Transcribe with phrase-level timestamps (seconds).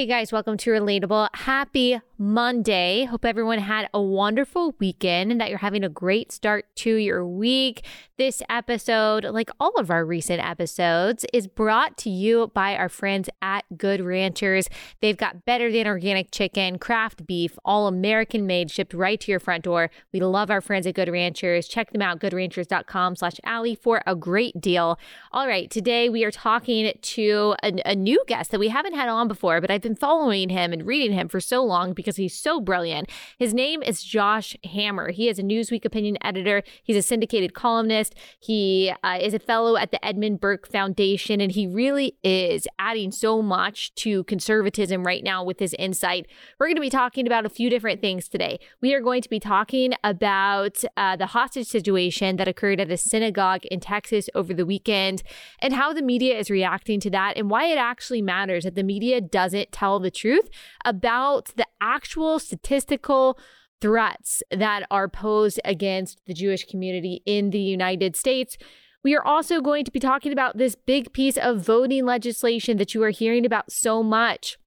[0.00, 1.28] Hey guys, welcome to Relatable.
[1.34, 3.04] Happy Monday.
[3.04, 7.26] Hope everyone had a wonderful weekend and that you're having a great start to your
[7.26, 7.84] week.
[8.18, 13.30] This episode, like all of our recent episodes, is brought to you by our friends
[13.40, 14.68] at Good Ranchers.
[15.00, 19.40] They've got better than organic chicken, craft beef, all American made, shipped right to your
[19.40, 19.90] front door.
[20.12, 21.68] We love our friends at Good Ranchers.
[21.68, 24.98] Check them out, goodranchers.com slash Allie for a great deal.
[25.32, 29.08] All right, today we are talking to a, a new guest that we haven't had
[29.08, 32.34] on before, but I've been following him and reading him for so long because he's
[32.34, 33.08] so brilliant.
[33.38, 35.10] His name is Josh Hammer.
[35.10, 36.62] He is a Newsweek opinion editor.
[36.82, 38.14] He's a syndicated columnist.
[38.38, 43.10] He uh, is a fellow at the Edmund Burke Foundation, and he really is adding
[43.10, 46.26] so much to conservatism right now with his insight.
[46.58, 48.60] We're going to be talking about a few different things today.
[48.80, 52.96] We are going to be talking about uh, the hostage situation that occurred at a
[52.96, 55.22] synagogue in Texas over the weekend
[55.60, 58.82] and how the media is reacting to that and why it actually matters that the
[58.82, 60.48] media doesn't tell the truth
[60.84, 63.38] about the actual statistical
[63.80, 68.58] threats that are posed against the Jewish community in the United States.
[69.02, 72.94] We are also going to be talking about this big piece of voting legislation that
[72.94, 74.58] you are hearing about so much.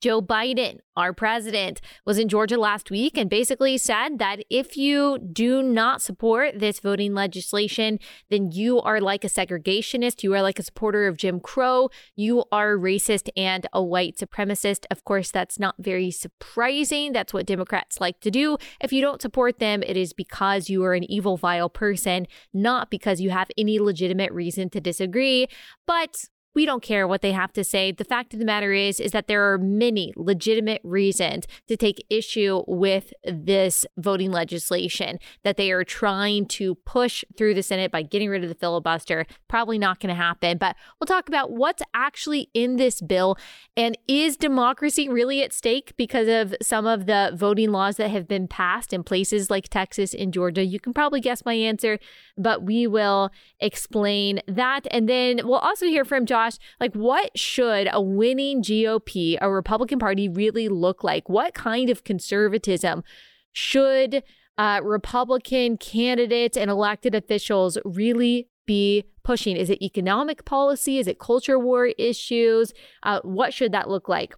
[0.00, 5.18] Joe Biden, our president, was in Georgia last week and basically said that if you
[5.18, 7.98] do not support this voting legislation,
[8.30, 10.22] then you are like a segregationist.
[10.22, 11.90] You are like a supporter of Jim Crow.
[12.16, 14.86] You are racist and a white supremacist.
[14.90, 17.12] Of course, that's not very surprising.
[17.12, 18.56] That's what Democrats like to do.
[18.80, 22.90] If you don't support them, it is because you are an evil, vile person, not
[22.90, 25.48] because you have any legitimate reason to disagree.
[25.86, 27.92] But we don't care what they have to say.
[27.92, 32.04] The fact of the matter is, is that there are many legitimate reasons to take
[32.10, 38.02] issue with this voting legislation that they are trying to push through the Senate by
[38.02, 39.26] getting rid of the filibuster.
[39.48, 43.36] Probably not going to happen, but we'll talk about what's actually in this bill
[43.76, 48.28] and is democracy really at stake because of some of the voting laws that have
[48.28, 50.64] been passed in places like Texas and Georgia.
[50.64, 51.98] You can probably guess my answer,
[52.36, 54.86] but we will explain that.
[54.90, 59.50] And then we'll also hear from John Josh, like what should a winning GOP, a
[59.50, 61.28] Republican Party, really look like?
[61.28, 63.04] What kind of conservatism
[63.52, 64.22] should
[64.58, 69.56] uh, Republican candidates and elected officials really be pushing?
[69.56, 70.98] Is it economic policy?
[70.98, 72.72] Is it culture war issues?
[73.02, 74.34] Uh, what should that look like?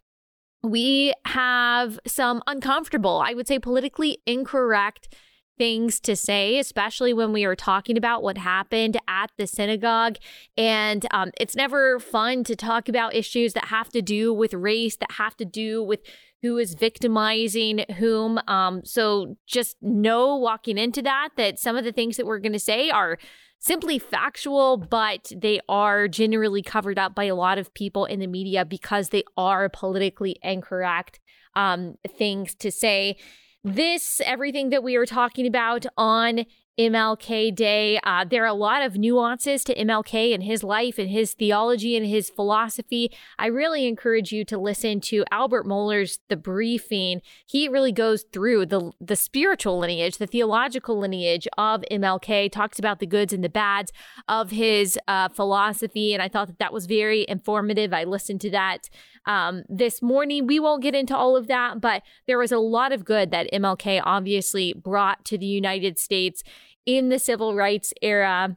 [0.63, 5.15] We have some uncomfortable, I would say politically incorrect
[5.59, 10.17] things to say, especially when we are talking about what happened at the synagogue.
[10.57, 14.97] And um, it's never fun to talk about issues that have to do with race,
[14.97, 16.01] that have to do with
[16.43, 18.39] who is victimizing whom.
[18.49, 22.53] Um, so just know walking into that that some of the things that we're going
[22.53, 23.19] to say are
[23.59, 28.27] simply factual, but they are generally covered up by a lot of people in the
[28.27, 31.19] media because they are politically incorrect
[31.57, 33.17] um, things to say
[33.65, 36.45] this, everything that we are talking about on
[36.79, 38.01] MLK Day.
[38.03, 41.97] Uh, there are a lot of nuances to MLK and his life and his theology
[41.97, 43.13] and his philosophy.
[43.39, 47.21] I really encourage you to listen to Albert Mohler's The Briefing.
[47.47, 52.99] He really goes through the, the spiritual lineage, the theological lineage of MLK, talks about
[52.99, 53.93] the goods and the bads
[54.29, 56.13] of his uh, philosophy.
[56.13, 57.93] And I thought that that was very informative.
[57.93, 58.91] I listened to that
[59.27, 60.47] um, this morning.
[60.47, 63.51] We won't get into all of that, but there was a lot of good that
[63.53, 66.43] MLK obviously brought to the United States
[66.87, 68.57] in the civil rights era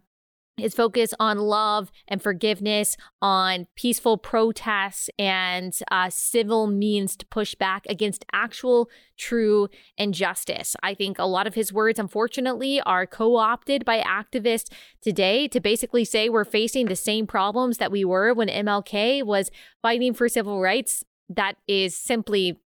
[0.57, 7.55] his focus on love and forgiveness, on peaceful protests and uh, civil means to push
[7.55, 10.75] back against actual, true injustice.
[10.81, 15.59] I think a lot of his words, unfortunately, are co opted by activists today to
[15.59, 19.51] basically say we're facing the same problems that we were when MLK was
[19.81, 21.03] fighting for civil rights.
[21.29, 22.59] That is simply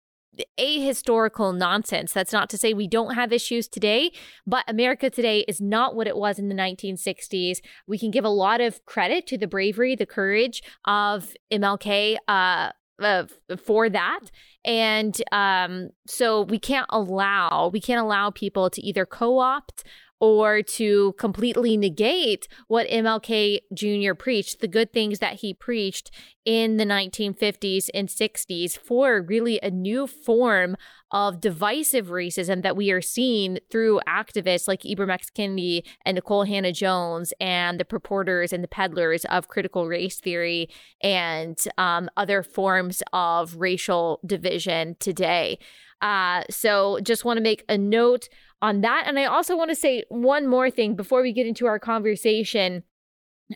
[0.60, 2.14] ahistorical nonsense.
[2.14, 4.12] That's not to say we don't have issues today,
[4.46, 7.60] but America today is not what it was in the 1960s.
[7.88, 12.18] We can give a lot of credit to the bravery, the courage of MLK.
[12.28, 12.72] Uh,
[13.02, 13.24] uh,
[13.64, 14.20] for that.
[14.66, 19.86] And um, so we can't allow we can't allow people to either co-opt
[20.20, 24.14] or to completely negate what MLK Jr.
[24.14, 26.12] preached, the good things that he preached
[26.46, 30.76] in the 1950s and 60s for really a new form
[31.12, 35.30] of divisive racism that we are seeing through activists like Ibram X.
[35.30, 40.70] Kendi and Nicole Hannah-Jones and the purporters and the peddlers of critical race theory
[41.02, 45.58] and um, other forms of racial division today.
[46.02, 48.30] Uh, so just want to make a note
[48.62, 49.06] on that.
[49.08, 52.84] And I also want to say one more thing before we get into our conversation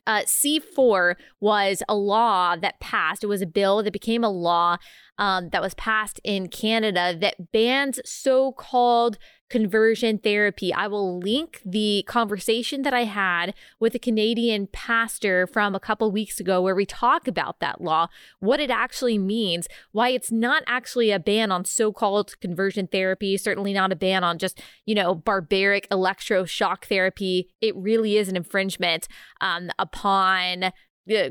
[0.08, 3.24] uh, C4 was a law that passed.
[3.24, 4.78] It was a bill that became a law
[5.18, 9.18] um, that was passed in Canada that bans so called
[9.54, 10.74] conversion therapy.
[10.74, 16.10] I will link the conversation that I had with a Canadian pastor from a couple
[16.10, 18.08] weeks ago where we talk about that law,
[18.40, 23.74] what it actually means, why it's not actually a ban on so-called conversion therapy, certainly
[23.74, 27.48] not a ban on just, you know, barbaric electroshock therapy.
[27.62, 29.08] It really is an infringement
[29.40, 30.72] um, upon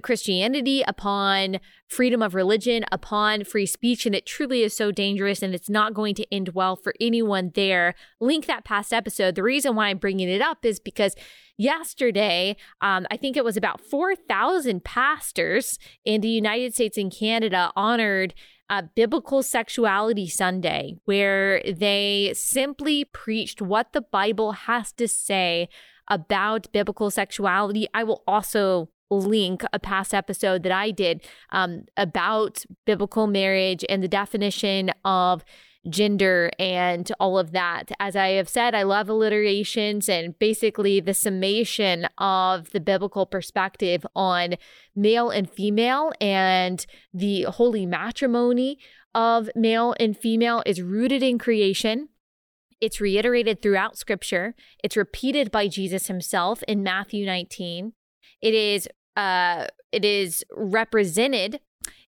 [0.02, 1.58] Christianity, upon
[1.88, 4.06] freedom of religion, upon free speech.
[4.06, 7.52] And it truly is so dangerous and it's not going to end well for anyone
[7.54, 7.94] there.
[8.20, 9.34] Link that past episode.
[9.34, 11.14] The reason why I'm bringing it up is because
[11.56, 17.72] yesterday, um, I think it was about 4,000 pastors in the United States and Canada
[17.76, 18.34] honored
[18.70, 25.68] uh, Biblical Sexuality Sunday, where they simply preached what the Bible has to say
[26.08, 27.86] about biblical sexuality.
[27.92, 34.02] I will also link a past episode that I did um, about biblical marriage and
[34.02, 35.44] the definition of
[35.88, 37.90] gender and all of that.
[37.98, 44.06] As I have said, I love alliterations and basically the summation of the biblical perspective
[44.14, 44.54] on
[44.94, 48.78] male and female and the holy matrimony
[49.14, 52.08] of male and female is rooted in creation.
[52.80, 54.54] It's reiterated throughout scripture.
[54.82, 57.92] It's repeated by Jesus himself in Matthew 19.
[58.40, 61.60] It is uh, it is represented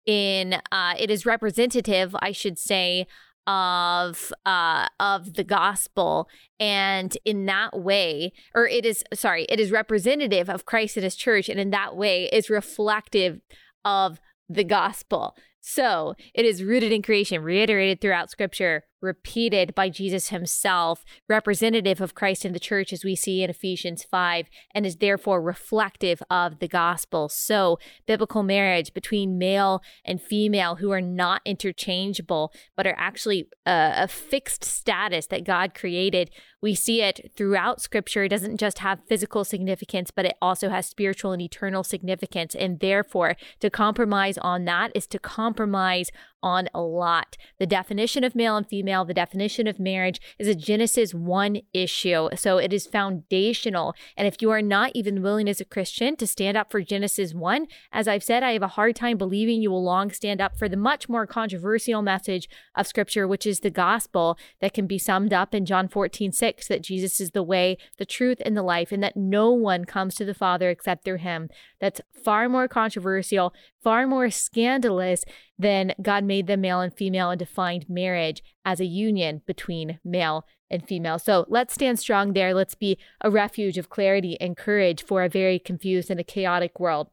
[0.06, 3.06] in uh, it is representative, I should say,
[3.46, 6.28] of uh of the gospel.
[6.60, 11.16] And in that way or it is sorry it is representative of Christ and his
[11.16, 11.48] church.
[11.48, 13.40] And in that way is reflective
[13.84, 15.36] of the gospel.
[15.60, 22.14] So it is rooted in creation reiterated throughout scripture repeated by Jesus himself, representative of
[22.14, 26.58] Christ in the church, as we see in Ephesians 5, and is therefore reflective of
[26.58, 27.28] the gospel.
[27.28, 33.92] So, biblical marriage between male and female who are not interchangeable, but are actually a,
[33.96, 36.30] a fixed status that God created.
[36.62, 38.24] We see it throughout scripture.
[38.24, 42.54] It doesn't just have physical significance, but it also has spiritual and eternal significance.
[42.54, 46.10] And therefore, to compromise on that is to compromise
[46.42, 47.36] on a lot.
[47.58, 52.28] The definition of male and female, the definition of marriage is a Genesis 1 issue.
[52.34, 53.94] So it is foundational.
[54.16, 57.34] And if you are not even willing as a Christian to stand up for Genesis
[57.34, 60.58] 1, as I've said, I have a hard time believing you will long stand up
[60.58, 64.98] for the much more controversial message of Scripture, which is the gospel that can be
[64.98, 68.62] summed up in John 14, 6, that Jesus is the way, the truth, and the
[68.62, 71.48] life, and that no one comes to the Father except through him.
[71.80, 75.24] That's far more controversial, far more scandalous
[75.58, 80.46] than God made them male and female and defined marriage as a union between male
[80.70, 81.18] and female.
[81.18, 82.54] So let's stand strong there.
[82.54, 86.78] Let's be a refuge of clarity and courage for a very confused and a chaotic
[86.78, 87.08] world.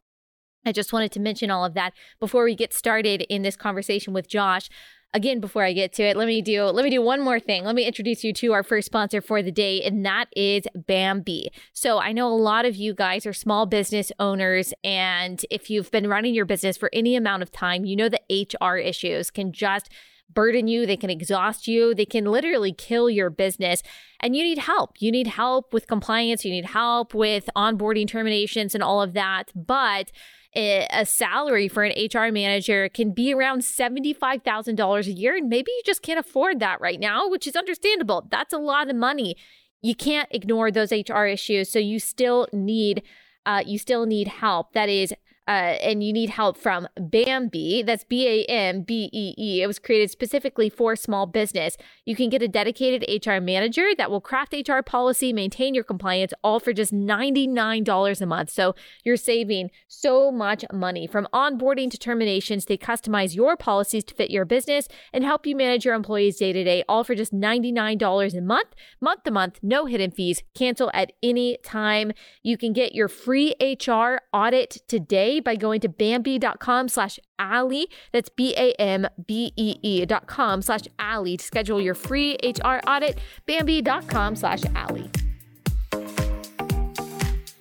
[0.65, 4.13] I just wanted to mention all of that before we get started in this conversation
[4.13, 4.69] with Josh
[5.17, 7.63] again before i get to it let me do let me do one more thing
[7.63, 11.49] let me introduce you to our first sponsor for the day and that is Bambee.
[11.73, 15.89] so i know a lot of you guys are small business owners and if you've
[15.89, 18.21] been running your business for any amount of time you know the
[18.61, 19.89] hr issues can just
[20.29, 23.81] burden you, they can exhaust you, they can literally kill your business.
[24.19, 25.01] And you need help.
[25.01, 29.51] You need help with compliance, you need help with onboarding terminations and all of that.
[29.56, 30.11] But
[30.57, 35.35] a salary for an HR manager can be around $75,000 a year.
[35.35, 38.28] And maybe you just can't afford that right now, which is understandable.
[38.31, 39.35] That's a lot of money.
[39.81, 41.71] You can't ignore those HR issues.
[41.71, 43.04] So you still need,
[43.45, 44.73] uh, you still need help.
[44.73, 45.14] That is
[45.47, 47.81] uh, and you need help from Bambee.
[47.81, 49.61] That's B A M B E E.
[49.61, 51.77] It was created specifically for small business.
[52.06, 56.33] You can get a dedicated HR manager that will craft HR policy, maintain your compliance,
[56.44, 58.49] all for just $99 a month.
[58.49, 61.07] So you're saving so much money.
[61.07, 65.56] From onboarding to terminations, they customize your policies to fit your business and help you
[65.56, 69.59] manage your employees day to day, all for just $99 a month, month to month,
[69.61, 70.44] no hidden fees.
[70.54, 72.11] Cancel at any time.
[72.44, 77.87] You can get your free HR audit today by going to Bambee.com slash Allie.
[78.11, 83.19] That's B-A-M-B-E-E dot com slash Allie to schedule your free HR audit.
[83.45, 85.09] Bambee.com slash Allie.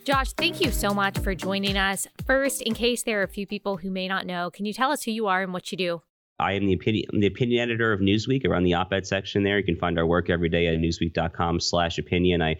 [0.04, 2.06] Josh, thank you so much for joining us.
[2.25, 4.92] First, in case there are a few people who may not know, can you tell
[4.92, 6.02] us who you are and what you do?
[6.38, 8.42] I am the opinion, the opinion editor of Newsweek.
[8.45, 9.59] I run the op-ed section there.
[9.59, 12.42] You can find our work every day at newsweek.com slash opinion.
[12.42, 12.56] I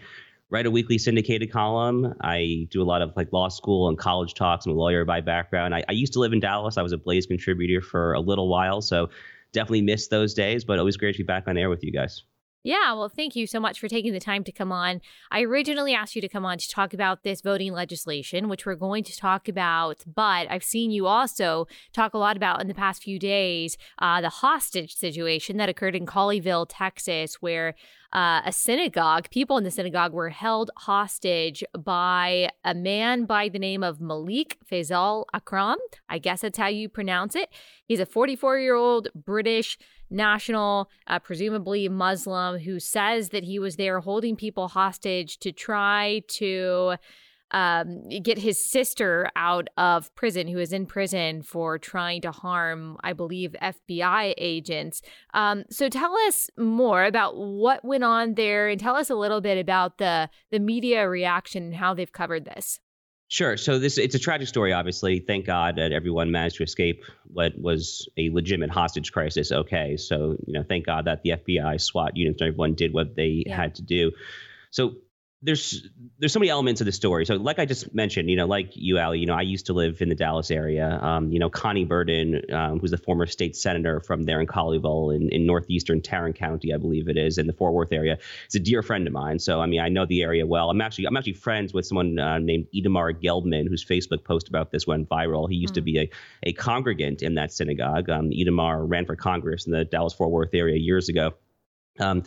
[0.49, 2.13] write a weekly syndicated column.
[2.21, 4.65] I do a lot of like law school and college talks.
[4.65, 5.75] I'm a lawyer by background.
[5.75, 6.77] I, I used to live in Dallas.
[6.77, 9.09] I was a Blaze contributor for a little while, so
[9.51, 10.63] definitely missed those days.
[10.63, 12.23] But always great to be back on air with you guys.
[12.67, 14.99] Yeah, well, thank you so much for taking the time to come on.
[15.31, 18.75] I originally asked you to come on to talk about this voting legislation, which we're
[18.75, 22.73] going to talk about, but I've seen you also talk a lot about in the
[22.73, 27.73] past few days uh, the hostage situation that occurred in Colleyville, Texas, where
[28.11, 33.59] uh, a synagogue, people in the synagogue were held hostage by a man by the
[33.59, 35.77] name of Malik Faisal Akram.
[36.09, 37.49] I guess that's how you pronounce it.
[37.85, 39.77] He's a 44 year old British
[40.09, 46.21] national, uh, presumably Muslim, who says that he was there holding people hostage to try
[46.27, 46.95] to
[47.51, 52.97] um, get his sister out of prison, who is in prison for trying to harm,
[53.03, 55.01] I believe, FBI agents.
[55.33, 59.41] Um, so tell us more about what went on there, and tell us a little
[59.41, 62.79] bit about the the media reaction and how they've covered this.
[63.29, 63.57] Sure.
[63.57, 64.71] So this it's a tragic story.
[64.71, 67.03] Obviously, thank God that everyone managed to escape
[67.33, 69.51] what was a legitimate hostage crisis.
[69.51, 73.15] Okay, so you know, thank God that the FBI, SWAT units, and everyone did what
[73.15, 73.55] they yeah.
[73.55, 74.13] had to do.
[74.71, 74.95] So
[75.43, 77.23] there's there's so many elements of the story.
[77.25, 79.73] So like I just mentioned, you know, like you, Allie, you know, I used to
[79.73, 80.99] live in the Dallas area.
[80.99, 85.15] Um, you know, Konni Burton, um, who's the former state senator from there in Colleyville
[85.15, 88.17] in, in northeastern Tarrant County, I believe it is, in the Fort Worth area,
[88.47, 89.37] is a dear friend of mine.
[89.37, 90.71] So I mean, I know the area well.
[90.71, 94.71] I'm actually I'm actually friends with someone uh, named Itamar Gelbman, whose Facebook post about
[94.71, 95.47] this went viral.
[95.47, 95.75] He used mm.
[95.75, 96.09] to be a
[96.43, 98.09] a congregant in that synagogue.
[98.09, 98.31] Um,
[98.87, 101.33] ran for Congress in the Dallas Fort Worth area years ago.
[101.99, 102.23] Um,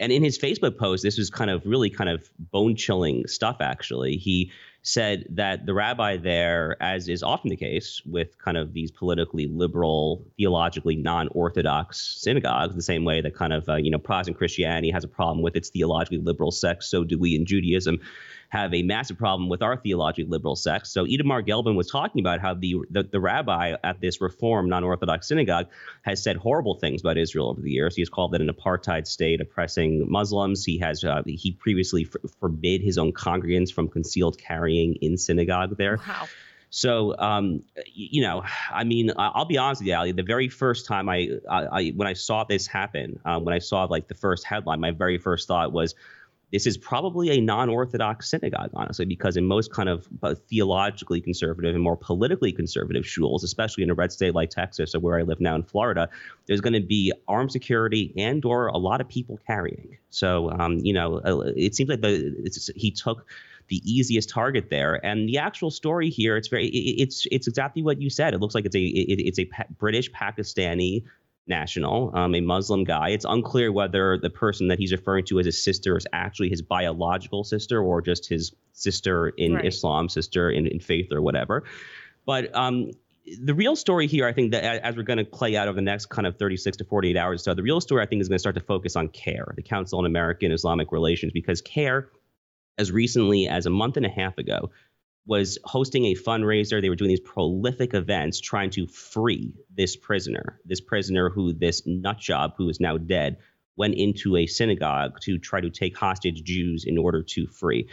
[0.00, 3.58] and in his Facebook post, this was kind of really kind of bone chilling stuff,
[3.60, 4.16] actually.
[4.16, 8.90] He said that the rabbi there, as is often the case with kind of these
[8.90, 13.98] politically liberal, theologically non orthodox synagogues, the same way that kind of, uh, you know,
[13.98, 17.98] Protestant Christianity has a problem with its theologically liberal sects, so do we in Judaism
[18.54, 20.90] have a massive problem with our theologically liberal sects.
[20.92, 25.26] So Itamar Gelbman was talking about how the, the, the rabbi at this Reform non-Orthodox
[25.26, 25.66] synagogue
[26.02, 27.96] has said horrible things about Israel over the years.
[27.96, 30.64] He has called it an apartheid state oppressing Muslims.
[30.64, 35.76] He has uh, he previously f- forbid his own congregants from concealed carrying in synagogue
[35.76, 35.98] there.
[36.06, 36.28] Wow.
[36.70, 40.12] So, um, you know, I mean, I'll be honest with you, Allie.
[40.12, 43.60] The very first time I, I, I when I saw this happen, um, when I
[43.60, 45.94] saw like the first headline, my very first thought was,
[46.54, 50.06] this is probably a non-orthodox synagogue, honestly, because in most kind of
[50.48, 55.00] theologically conservative and more politically conservative shuls, especially in a red state like Texas or
[55.00, 56.08] where I live now in Florida,
[56.46, 59.98] there's going to be armed security and/or a lot of people carrying.
[60.10, 63.26] So, um, you know, uh, it seems like the he took
[63.66, 65.04] the easiest target there.
[65.04, 68.32] And the actual story here, it's very, it's it's exactly what you said.
[68.32, 71.02] It looks like it's a it, it's a British Pakistani
[71.46, 73.10] national, um, a Muslim guy.
[73.10, 76.62] It's unclear whether the person that he's referring to as his sister is actually his
[76.62, 79.64] biological sister or just his sister in right.
[79.64, 81.64] Islam, sister in, in faith or whatever.
[82.26, 82.92] But um,
[83.40, 85.82] the real story here, I think that as we're going to play out over the
[85.82, 88.36] next kind of 36 to 48 hours, so the real story I think is going
[88.36, 92.10] to start to focus on CAIR, the Council on American Islamic Relations, because CAIR,
[92.78, 94.70] as recently as a month and a half ago,
[95.26, 96.80] was hosting a fundraiser.
[96.80, 101.82] They were doing these prolific events trying to free this prisoner, this prisoner who this
[101.86, 103.38] nut job who is now dead
[103.76, 107.88] went into a synagogue to try to take hostage Jews in order to free.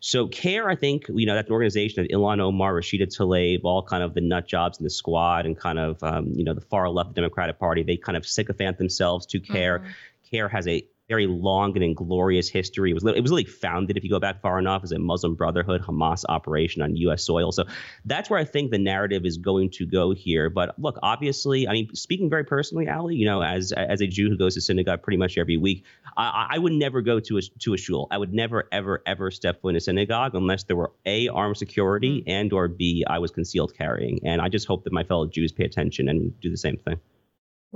[0.00, 3.82] So CAIR, I think, you know, that's an organization of Ilhan Omar, Rashida Tlaib, all
[3.82, 6.60] kind of the nut jobs in the squad and kind of, um, you know, the
[6.62, 7.82] far left Democratic Party.
[7.82, 9.80] They kind of sycophant themselves to CAIR.
[9.80, 9.90] Mm-hmm.
[10.30, 12.90] CAIR has a very long and inglorious history.
[12.90, 15.34] It was it was really founded, if you go back far enough, as a Muslim
[15.34, 17.24] Brotherhood Hamas operation on U.S.
[17.24, 17.52] soil.
[17.52, 17.64] So
[18.04, 20.50] that's where I think the narrative is going to go here.
[20.50, 24.28] But look, obviously, I mean, speaking very personally, Allie, you know, as as a Jew
[24.28, 25.84] who goes to synagogue pretty much every week,
[26.16, 28.08] I, I would never go to a to a shul.
[28.10, 31.56] I would never ever ever step foot in a synagogue unless there were a armed
[31.56, 32.30] security mm-hmm.
[32.30, 34.20] and or b I was concealed carrying.
[34.24, 37.00] And I just hope that my fellow Jews pay attention and do the same thing.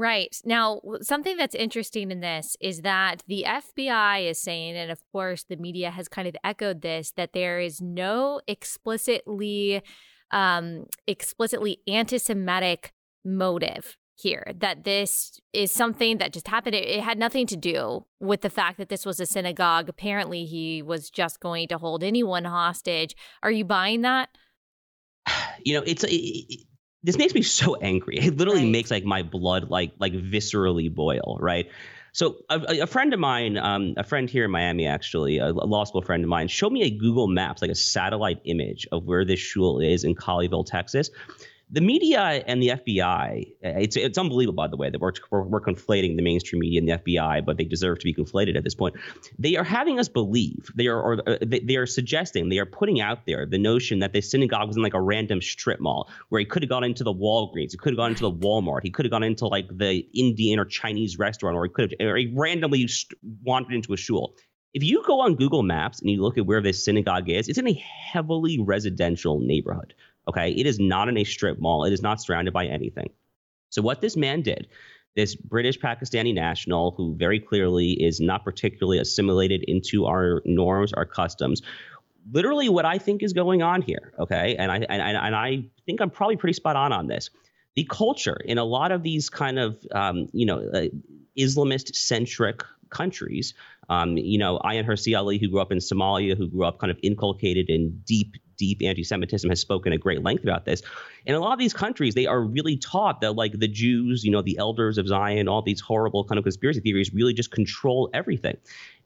[0.00, 0.35] Right.
[0.47, 5.45] Now, something that's interesting in this is that the FBI is saying, and of course
[5.45, 9.83] the media has kind of echoed this, that there is no explicitly
[10.30, 12.95] um explicitly anti-Semitic
[13.26, 16.76] motive here that this is something that just happened.
[16.76, 19.90] It, it, had nothing to do with the fact that this was a synagogue.
[19.90, 23.14] Apparently he was just going to hold anyone hostage.
[23.42, 24.30] Are you buying that?
[25.62, 26.64] You know it's it,
[27.02, 28.19] this makes me so angry.
[28.19, 28.71] It literally right.
[28.71, 31.69] makes like my blood like like viscerally boil, right?
[32.12, 35.85] So a, a friend of mine, um, a friend here in Miami, actually, a law
[35.85, 39.25] school friend of mine, showed me a Google Maps, like a satellite image of where
[39.25, 41.11] this shul is in Colleyville, Texas.
[41.72, 45.60] The media and the FBI, it's it's unbelievable, by the way, that we're, we're, we're
[45.60, 48.74] conflating the mainstream media and the FBI, but they deserve to be conflated at this
[48.74, 48.96] point.
[49.38, 52.66] They are having us believe they are, or uh, they, they are suggesting, they are
[52.66, 56.10] putting out there the notion that the synagogue was in like a random strip mall
[56.28, 58.80] where he could have gone into the Walgreens, he could have gone into the Walmart,
[58.82, 62.08] he could have gone into like the Indian or Chinese restaurant, or he could have,
[62.08, 62.88] or he randomly
[63.44, 64.34] wandered into a shul.
[64.72, 67.58] If you go on Google Maps and you look at where this synagogue is, it's
[67.58, 69.94] in a heavily residential neighborhood.
[70.30, 70.52] Okay.
[70.52, 73.10] It is not in a strip mall, it is not surrounded by anything.
[73.70, 74.68] So, what this man did,
[75.16, 81.04] this British Pakistani national who very clearly is not particularly assimilated into our norms, our
[81.04, 81.62] customs,
[82.30, 84.12] literally what I think is going on here.
[84.18, 84.56] Okay.
[84.56, 87.30] And I, and, and I think I'm probably pretty spot on on this.
[87.75, 90.87] The culture in a lot of these kind of, um, you know, uh,
[91.38, 93.54] Islamist centric countries.
[93.88, 96.90] Um, you know, Ayaan Hirsi Ali, who grew up in Somalia, who grew up kind
[96.90, 100.83] of inculcated in deep, deep anti-Semitism, has spoken at great length about this.
[101.25, 104.31] In a lot of these countries, they are really taught that like the Jews, you
[104.31, 108.11] know, the elders of Zion, all these horrible kind of conspiracy theories really just control
[108.12, 108.59] everything.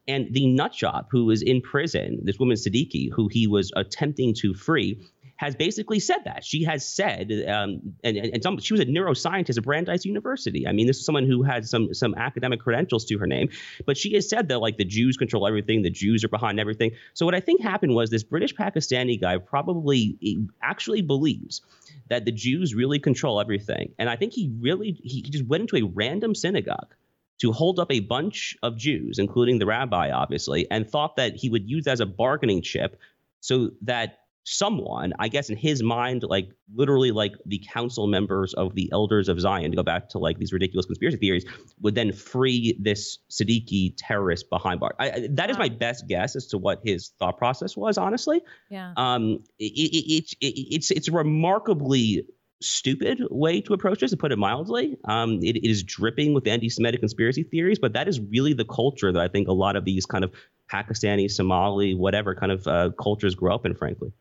[0.06, 4.52] And the nutjob who was in prison, this woman Siddiqui, who he was attempting to
[4.52, 5.00] free,
[5.44, 6.42] has basically said that.
[6.44, 10.66] She has said, um, and, and some, she was a neuroscientist at Brandeis University.
[10.66, 13.50] I mean, this is someone who had some some academic credentials to her name,
[13.84, 16.92] but she has said that like the Jews control everything, the Jews are behind everything.
[17.12, 20.18] So what I think happened was this British Pakistani guy probably
[20.62, 21.60] actually believes
[22.08, 25.76] that the Jews really control everything, and I think he really he just went into
[25.76, 26.94] a random synagogue
[27.40, 31.50] to hold up a bunch of Jews, including the rabbi, obviously, and thought that he
[31.50, 32.98] would use as a bargaining chip
[33.40, 38.74] so that someone, I guess in his mind, like literally like the council members of
[38.74, 41.46] the elders of Zion, to go back to like these ridiculous conspiracy theories,
[41.80, 44.94] would then free this Siddiqui terrorist behind bars.
[44.98, 48.42] I, that is my best guess as to what his thought process was, honestly.
[48.70, 48.92] Yeah.
[48.96, 52.26] Um, it, it, it, it's it's a remarkably
[52.60, 54.96] stupid way to approach this, to put it mildly.
[55.04, 59.12] Um, it, it is dripping with anti-Semitic conspiracy theories, but that is really the culture
[59.12, 60.32] that I think a lot of these kind of
[60.72, 64.12] Pakistani, Somali, whatever kind of uh, cultures grow up in, frankly.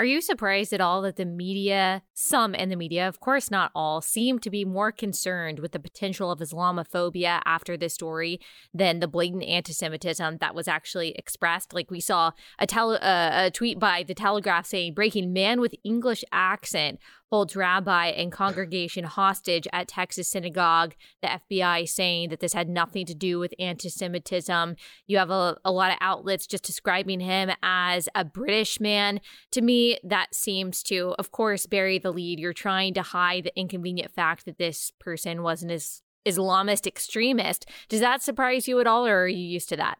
[0.00, 3.70] Are you surprised at all that the media, some in the media, of course not
[3.74, 8.40] all, seem to be more concerned with the potential of Islamophobia after this story
[8.72, 11.74] than the blatant anti-Semitism that was actually expressed?
[11.74, 15.74] Like we saw a, tele- uh, a tweet by the Telegraph saying, "Breaking man with
[15.84, 16.98] English accent
[17.30, 20.94] holds rabbi and congregation hostage at Texas synagogue.
[21.22, 24.76] The FBI saying that this had nothing to do with anti Semitism.
[25.06, 29.20] You have a, a lot of outlets just describing him as a British man.
[29.52, 32.40] To me, that seems to, of course, bury the lead.
[32.40, 37.66] You're trying to hide the inconvenient fact that this person was an is- Islamist extremist.
[37.88, 39.98] Does that surprise you at all, or are you used to that?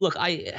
[0.00, 0.54] Look, I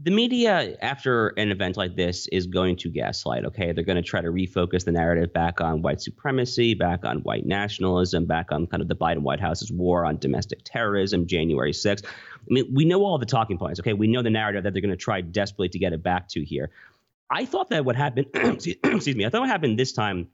[0.00, 3.44] the media after an event like this is going to gaslight.
[3.46, 7.18] Okay, they're going to try to refocus the narrative back on white supremacy, back on
[7.18, 11.72] white nationalism, back on kind of the Biden White House's war on domestic terrorism, January
[11.72, 12.04] 6th.
[12.06, 12.10] I
[12.46, 13.80] mean, we know all the talking points.
[13.80, 16.28] Okay, we know the narrative that they're going to try desperately to get it back
[16.28, 16.70] to here.
[17.28, 20.28] I thought that what happened, excuse me, I thought what happened this time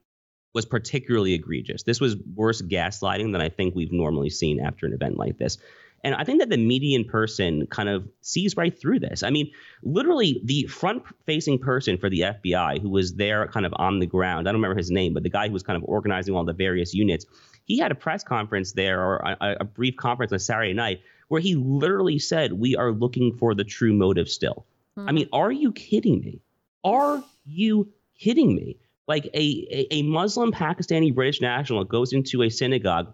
[0.53, 1.83] was particularly egregious.
[1.83, 5.57] This was worse gaslighting than I think we've normally seen after an event like this.
[6.05, 9.23] And I think that the median person kind of sees right through this.
[9.23, 9.49] I mean,
[9.81, 14.05] literally, the front facing person for the FBI who was there kind of on the
[14.05, 16.45] ground, I don't remember his name, but the guy who was kind of organizing all
[16.45, 17.25] the various units,
[17.65, 21.41] he had a press conference there or a, a brief conference on Saturday night where
[21.41, 24.67] he literally said, We are looking for the true motive still.
[24.99, 25.09] Mm-hmm.
[25.09, 26.39] I mean, are you kidding me?
[26.83, 28.77] Are you kidding me?
[29.07, 33.11] Like a, a Muslim Pakistani British national goes into a synagogue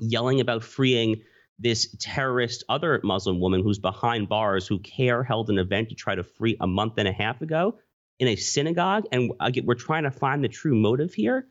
[0.00, 1.22] yelling about freeing
[1.58, 6.14] this terrorist other Muslim woman who's behind bars who CAIR held an event to try
[6.14, 7.78] to free a month and a half ago
[8.18, 11.46] in a synagogue, and again, we're trying to find the true motive here.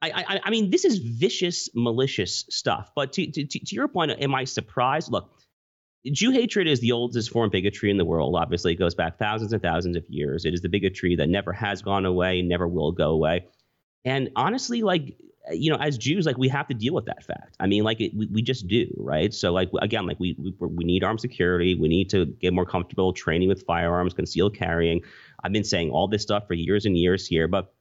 [0.00, 2.92] I, I, I mean, this is vicious, malicious stuff.
[2.94, 5.10] But to, to, to your point, am I surprised?
[5.10, 5.28] Look,
[6.06, 8.36] Jew hatred is the oldest form of bigotry in the world.
[8.36, 10.44] Obviously, it goes back thousands and thousands of years.
[10.44, 13.46] It is the bigotry that never has gone away, never will go away.
[14.04, 15.18] And honestly, like
[15.52, 17.56] you know, as Jews, like we have to deal with that fact.
[17.60, 19.32] I mean, like it, we, we just do, right?
[19.32, 21.74] So, like again, like we, we we need armed security.
[21.74, 25.02] We need to get more comfortable training with firearms, concealed carrying.
[25.42, 27.72] I've been saying all this stuff for years and years here, but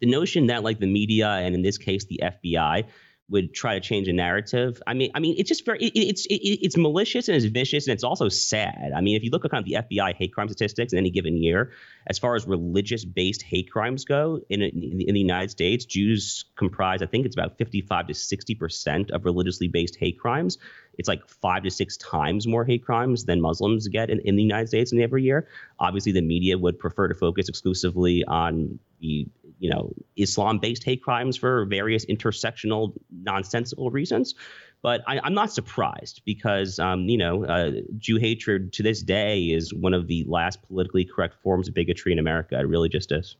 [0.00, 2.84] the notion that like the media and in this case the FBI
[3.32, 4.80] would try to change a narrative.
[4.86, 7.88] I mean, I mean, it's just very, it, it's it, it's malicious and it's vicious
[7.88, 8.92] and it's also sad.
[8.94, 11.10] I mean, if you look at kind of the FBI hate crime statistics in any
[11.10, 11.72] given year,
[12.06, 17.06] as far as religious-based hate crimes go in in, the United States, Jews comprise, I
[17.06, 20.58] think it's about 55 to 60 percent of religiously based hate crimes.
[20.98, 24.42] It's like five to six times more hate crimes than Muslims get in, in the
[24.42, 25.48] United States in every year.
[25.80, 29.26] Obviously, the media would prefer to focus exclusively on the
[29.62, 34.34] you know, Islam based hate crimes for various intersectional, nonsensical reasons.
[34.82, 39.44] But I, am not surprised because, um, you know, uh, Jew hatred to this day
[39.44, 42.58] is one of the last politically correct forms of bigotry in America.
[42.58, 43.36] It really just is.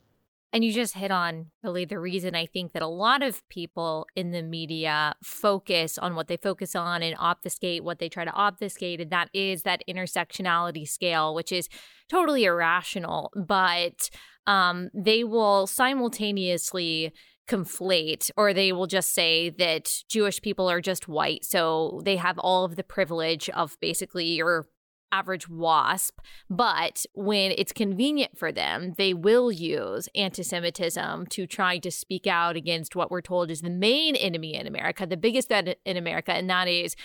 [0.53, 4.07] And you just hit on really the reason I think that a lot of people
[4.15, 8.33] in the media focus on what they focus on and obfuscate what they try to
[8.33, 9.01] obfuscate.
[9.01, 11.69] And that is that intersectionality scale, which is
[12.09, 13.33] totally irrational.
[13.35, 14.11] But
[14.47, 17.13] um, they will simultaneously
[17.49, 21.45] conflate or they will just say that Jewish people are just white.
[21.45, 24.67] So they have all of the privilege of basically your
[25.13, 31.79] average wasp, but when it's convenient for them, they will use anti Semitism to try
[31.79, 35.53] to speak out against what we're told is the main enemy in America, the biggest
[35.53, 36.97] in America, and that is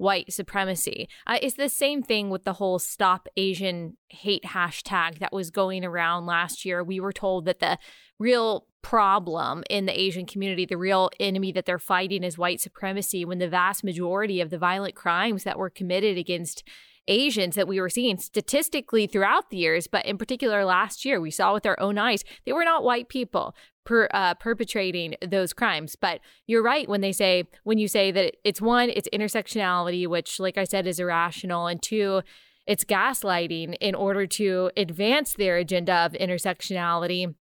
[0.00, 1.08] white supremacy.
[1.26, 5.84] Uh, it's the same thing with the whole Stop Asian Hate hashtag that was going
[5.84, 6.82] around last year.
[6.82, 7.78] We were told that the
[8.18, 13.26] real problem in the Asian community, the real enemy that they're fighting is white supremacy,
[13.26, 16.64] when the vast majority of the violent crimes that were committed against
[17.08, 21.30] Asians that we were seeing statistically throughout the years, but in particular last year, we
[21.30, 25.96] saw with our own eyes, they were not white people per, uh, perpetrating those crimes.
[25.96, 30.38] But you're right when they say, when you say that it's one, it's intersectionality, which,
[30.38, 32.22] like I said, is irrational, and two,
[32.66, 37.34] it's gaslighting in order to advance their agenda of intersectionality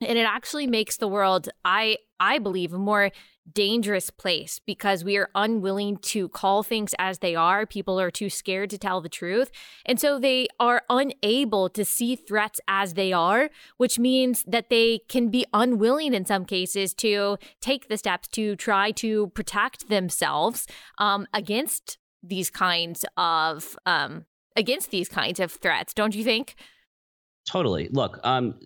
[0.00, 3.10] and it actually makes the world i i believe a more
[3.52, 7.66] dangerous place because we are unwilling to call things as they are.
[7.66, 9.50] People are too scared to tell the truth.
[9.84, 15.00] And so they are unable to see threats as they are, which means that they
[15.08, 20.66] can be unwilling in some cases to take the steps to try to protect themselves
[20.98, 25.94] um, against these kinds of um, against these kinds of threats.
[25.94, 26.54] Don't you think?
[27.48, 27.88] Totally.
[27.90, 28.58] Look, um,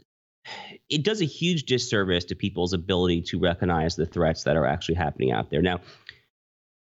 [0.89, 4.97] it does a huge disservice to people's ability to recognize the threats that are actually
[4.97, 5.63] happening out there.
[5.63, 5.81] Now,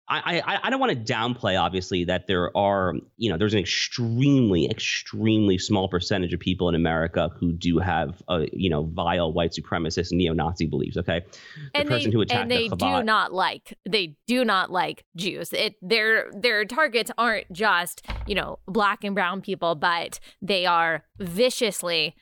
[0.08, 3.60] I, I, I don't want to downplay, obviously, that there are, you know, there's an
[3.60, 9.32] extremely, extremely small percentage of people in America who do have, uh, you know, vile
[9.32, 10.98] white supremacist neo-Nazi beliefs.
[10.98, 11.24] Okay,
[11.72, 14.70] the and person they, who attacked and they the do not like, they do not
[14.70, 15.50] like Jews.
[15.54, 21.04] It their their targets aren't just, you know, black and brown people, but they are
[21.20, 22.16] viciously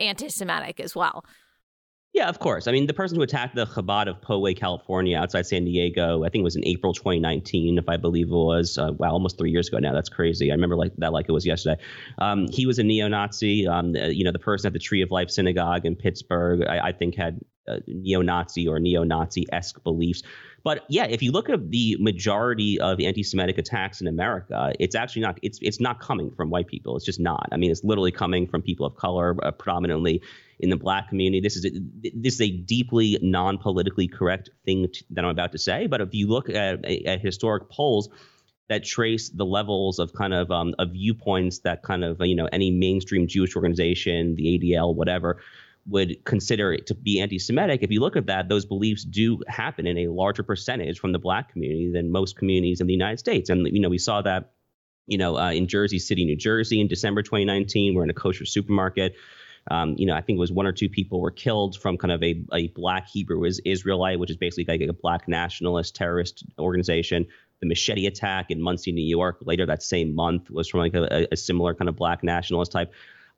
[0.00, 1.24] anti-Semitic as well.
[2.12, 2.66] Yeah, of course.
[2.66, 6.28] I mean, the person who attacked the Chabad of Poway, California, outside San Diego, I
[6.28, 8.78] think it was in April 2019, if I believe it was.
[8.78, 9.92] Uh, wow, almost three years ago now.
[9.92, 10.50] That's crazy.
[10.50, 11.80] I remember like that like it was yesterday.
[12.18, 13.68] Um, he was a neo-Nazi.
[13.68, 16.88] Um, uh, you know, the person at the Tree of Life Synagogue in Pittsburgh, I,
[16.88, 20.24] I think had uh, neo-Nazi or neo-Nazi-esque beliefs.
[20.62, 25.22] But yeah, if you look at the majority of anti-Semitic attacks in America, it's actually
[25.22, 26.96] not it's it's not coming from white people.
[26.96, 27.48] It's just not.
[27.52, 30.22] I mean, it's literally coming from people of color, uh, predominantly
[30.58, 31.40] in the black community.
[31.40, 31.70] This is a,
[32.14, 35.86] this is a deeply non-politically correct thing that I'm about to say.
[35.86, 38.10] But if you look at, at historic polls
[38.68, 42.48] that trace the levels of kind of um, of viewpoints that kind of you know
[42.52, 45.40] any mainstream Jewish organization, the ADL, whatever
[45.86, 49.86] would consider it to be anti-Semitic, if you look at that, those beliefs do happen
[49.86, 53.50] in a larger percentage from the black community than most communities in the United States.
[53.50, 54.52] And you know, we saw that,
[55.06, 58.44] you know, uh, in Jersey City, New Jersey, in December 2019, we're in a kosher
[58.44, 59.14] supermarket.
[59.70, 62.12] Um, you know, I think it was one or two people were killed from kind
[62.12, 67.26] of a, a black Hebrew Israelite, which is basically like a black nationalist terrorist organization.
[67.60, 71.26] The machete attack in Monsey, New York, later that same month was from like a,
[71.30, 72.92] a similar kind of black nationalist type.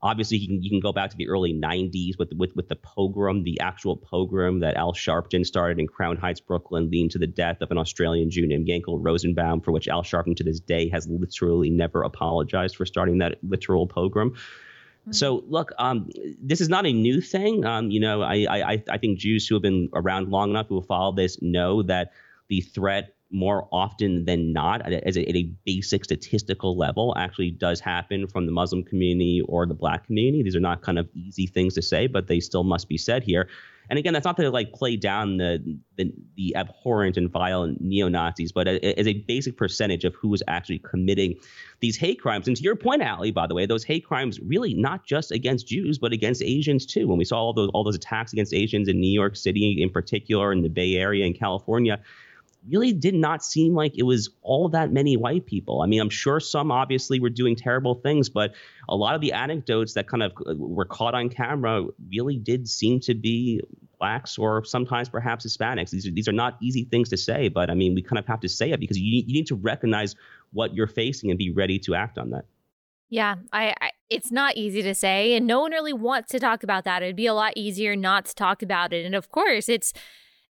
[0.04, 2.76] Obviously, you can you can go back to the early '90s with with with the
[2.76, 7.26] pogrom, the actual pogrom that Al Sharpton started in Crown Heights, Brooklyn, leading to the
[7.26, 10.88] death of an Australian Jew named Yankel Rosenbaum, for which Al Sharpton to this day
[10.88, 14.30] has literally never apologized for starting that literal pogrom.
[14.32, 15.12] Mm-hmm.
[15.12, 16.10] So look, um,
[16.40, 17.64] this is not a new thing.
[17.64, 20.80] Um, you know, I, I I think Jews who have been around long enough who
[20.80, 22.12] have followed this know that
[22.48, 27.80] the threat more often than not, as a, at a basic statistical level, actually does
[27.80, 30.42] happen from the Muslim community or the Black community.
[30.42, 33.24] These are not kind of easy things to say, but they still must be said
[33.24, 33.48] here.
[33.90, 38.08] And again, that's not to like play down the the, the abhorrent and violent neo
[38.08, 41.34] Nazis, but as a basic percentage of who is actually committing
[41.80, 42.46] these hate crimes.
[42.46, 45.66] And to your point, Allie, by the way, those hate crimes really not just against
[45.66, 47.08] Jews, but against Asians too.
[47.08, 49.90] When we saw all those all those attacks against Asians in New York City, in
[49.90, 52.00] particular, in the Bay Area in California
[52.68, 55.82] really did not seem like it was all that many white people.
[55.82, 58.54] I mean, I'm sure some obviously were doing terrible things, but
[58.88, 62.68] a lot of the anecdotes that kind of uh, were caught on camera really did
[62.68, 63.60] seem to be
[63.98, 65.90] blacks or sometimes perhaps Hispanics.
[65.90, 68.26] These are, these are not easy things to say, but I mean, we kind of
[68.26, 70.14] have to say it because you, you need to recognize
[70.52, 72.44] what you're facing and be ready to act on that.
[73.08, 76.62] Yeah, I, I it's not easy to say, and no one really wants to talk
[76.62, 77.02] about that.
[77.02, 79.04] It'd be a lot easier not to talk about it.
[79.04, 79.92] And of course, it's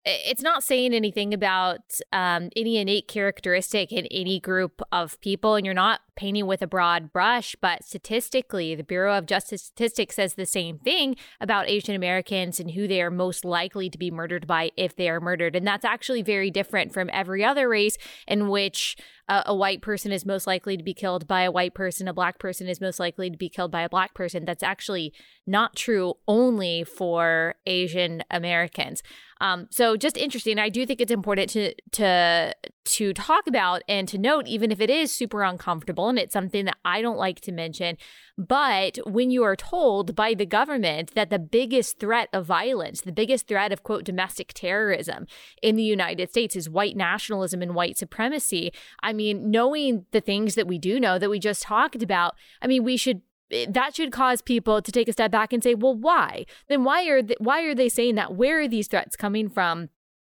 [0.04, 5.64] it's not saying anything about um, any innate characteristic in any group of people, and
[5.64, 7.54] you're not painting with a broad brush.
[7.60, 12.72] But statistically, the Bureau of Justice Statistics says the same thing about Asian Americans and
[12.72, 15.54] who they are most likely to be murdered by if they are murdered.
[15.54, 18.96] And that's actually very different from every other race in which
[19.28, 22.12] uh, a white person is most likely to be killed by a white person, a
[22.12, 24.44] black person is most likely to be killed by a black person.
[24.44, 25.12] That's actually
[25.46, 29.02] not true only for Asian Americans.
[29.40, 30.58] Um, so just interesting.
[30.58, 32.54] I do think it's important to to
[32.84, 36.64] to talk about and to note, even if it is super uncomfortable and it's something
[36.64, 37.96] that I don't like to mention.
[38.38, 43.12] But when you are told by the government that the biggest threat of violence, the
[43.12, 45.26] biggest threat of quote domestic terrorism
[45.62, 50.54] in the United States is white nationalism and white supremacy, I mean, knowing the things
[50.54, 53.22] that we do know that we just talked about, I mean, we should
[53.68, 56.46] that should cause people to take a step back and say, well, why?
[56.68, 58.34] Then why are they, why are they saying that?
[58.34, 59.90] Where are these threats coming from?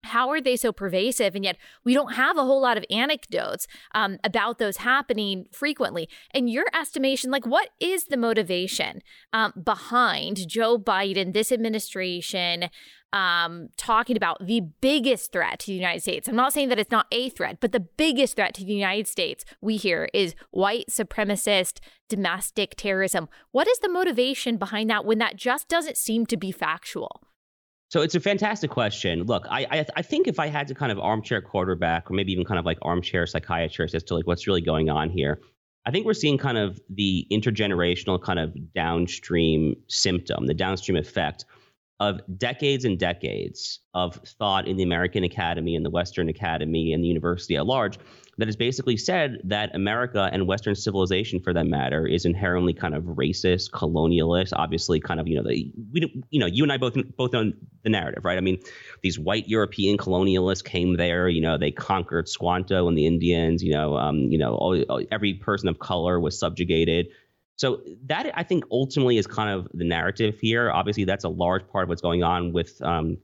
[0.07, 1.35] How are they so pervasive?
[1.35, 6.09] And yet we don't have a whole lot of anecdotes um, about those happening frequently.
[6.35, 12.71] In your estimation, like what is the motivation um, behind Joe Biden, this administration,
[13.13, 16.29] um, talking about the biggest threat to the United States.
[16.29, 19.09] I'm not saying that it's not a threat, but the biggest threat to the United
[19.09, 23.29] States we hear is white supremacist domestic terrorism.
[23.53, 27.23] What is the motivation behind that when that just doesn't seem to be factual?
[27.89, 29.23] So it's a fantastic question.
[29.25, 32.33] Look, I, I, I think if I had to kind of armchair quarterback, or maybe
[32.33, 35.41] even kind of like armchair psychiatrist as to like what's really going on here,
[35.85, 41.45] I think we're seeing kind of the intergenerational kind of downstream symptom, the downstream effect
[42.01, 47.05] of decades and decades of thought in the American Academy and the Western Academy and
[47.05, 47.99] the university at large
[48.39, 52.95] that has basically said that America and Western civilization, for that matter, is inherently kind
[52.95, 54.53] of racist, colonialist.
[54.55, 57.53] Obviously, kind of you know the we you know you and I both both know
[57.83, 58.37] the narrative, right?
[58.37, 58.59] I mean,
[59.03, 61.29] these white European colonialists came there.
[61.29, 63.63] You know, they conquered Squanto and the Indians.
[63.63, 67.07] You know, um, you know, all, every person of color was subjugated.
[67.57, 70.71] So that I think ultimately is kind of the narrative here.
[70.71, 73.17] Obviously, that's a large part of what's going on with um,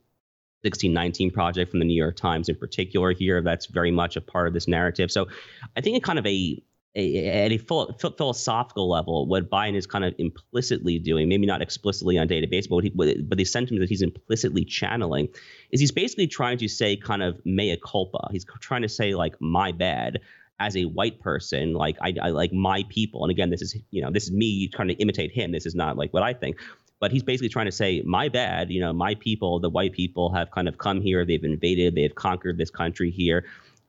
[0.63, 3.41] 1619 project from the New York Times in particular here.
[3.41, 5.11] That's very much a part of this narrative.
[5.11, 5.27] So
[5.75, 6.63] I think it kind of a
[6.95, 12.27] at a philosophical level, what Biden is kind of implicitly doing, maybe not explicitly on
[12.27, 15.27] database, but he, but the sentiment that he's implicitly channeling
[15.71, 18.29] is he's basically trying to say kind of mea culpa.
[18.31, 20.19] He's trying to say like my bad
[20.59, 23.23] as a white person, like I, I like my people.
[23.23, 25.51] And again, this is you know this is me trying to imitate him.
[25.51, 26.57] This is not like what I think.
[27.03, 30.31] But he's basically trying to say, my bad, you know, my people, the white people
[30.33, 33.43] have kind of come here, they've invaded, they've conquered this country here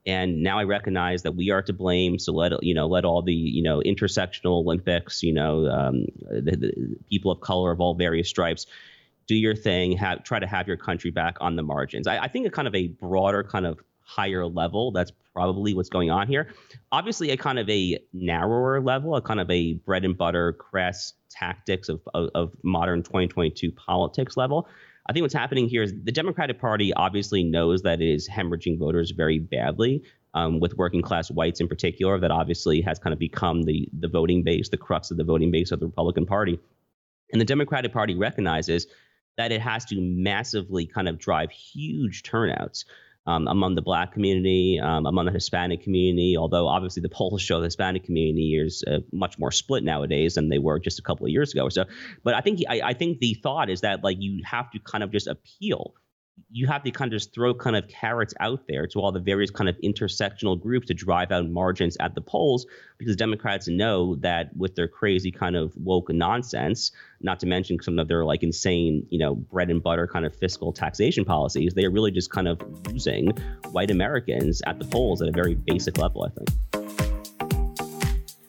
[0.07, 2.19] and now I recognize that we are to blame.
[2.19, 6.57] So let you know, let all the you know intersectional Olympics, you know, um, the,
[6.57, 8.67] the, people of color of all various stripes,
[9.27, 9.97] do your thing.
[9.97, 12.07] Have try to have your country back on the margins.
[12.07, 14.93] I, I think a kind of a broader kind of higher level.
[14.93, 16.55] That's probably what's going on here.
[16.93, 21.15] Obviously, a kind of a narrower level, a kind of a bread and butter, crass
[21.31, 24.69] tactics of, of, of modern 2022 politics level.
[25.07, 28.79] I think what's happening here is the Democratic Party obviously knows that it is hemorrhaging
[28.79, 30.03] voters very badly.
[30.37, 34.09] Um, with working class whites in particular, that obviously has kind of become the the
[34.09, 36.59] voting base, the crux of the voting base of the Republican Party.
[37.31, 38.89] And the Democratic Party recognizes
[39.37, 42.85] that it has to massively kind of drive huge turnouts
[43.27, 47.61] um, among the black community, um, among the Hispanic community, although obviously the polls show
[47.61, 51.25] the Hispanic community is uh, much more split nowadays than they were just a couple
[51.27, 51.85] of years ago or so.
[52.23, 55.03] But I think I, I think the thought is that like you have to kind
[55.03, 55.95] of just appeal
[56.51, 59.21] you have to kind of just throw kind of carrots out there to all the
[59.21, 62.67] various kind of intersectional groups to drive out margins at the polls
[62.99, 67.99] because Democrats know that with their crazy kind of woke nonsense, not to mention some
[67.99, 71.85] of their like insane, you know, bread and butter kind of fiscal taxation policies, they
[71.85, 73.31] are really just kind of losing
[73.73, 76.95] white Americans at the polls at a very basic level, I think.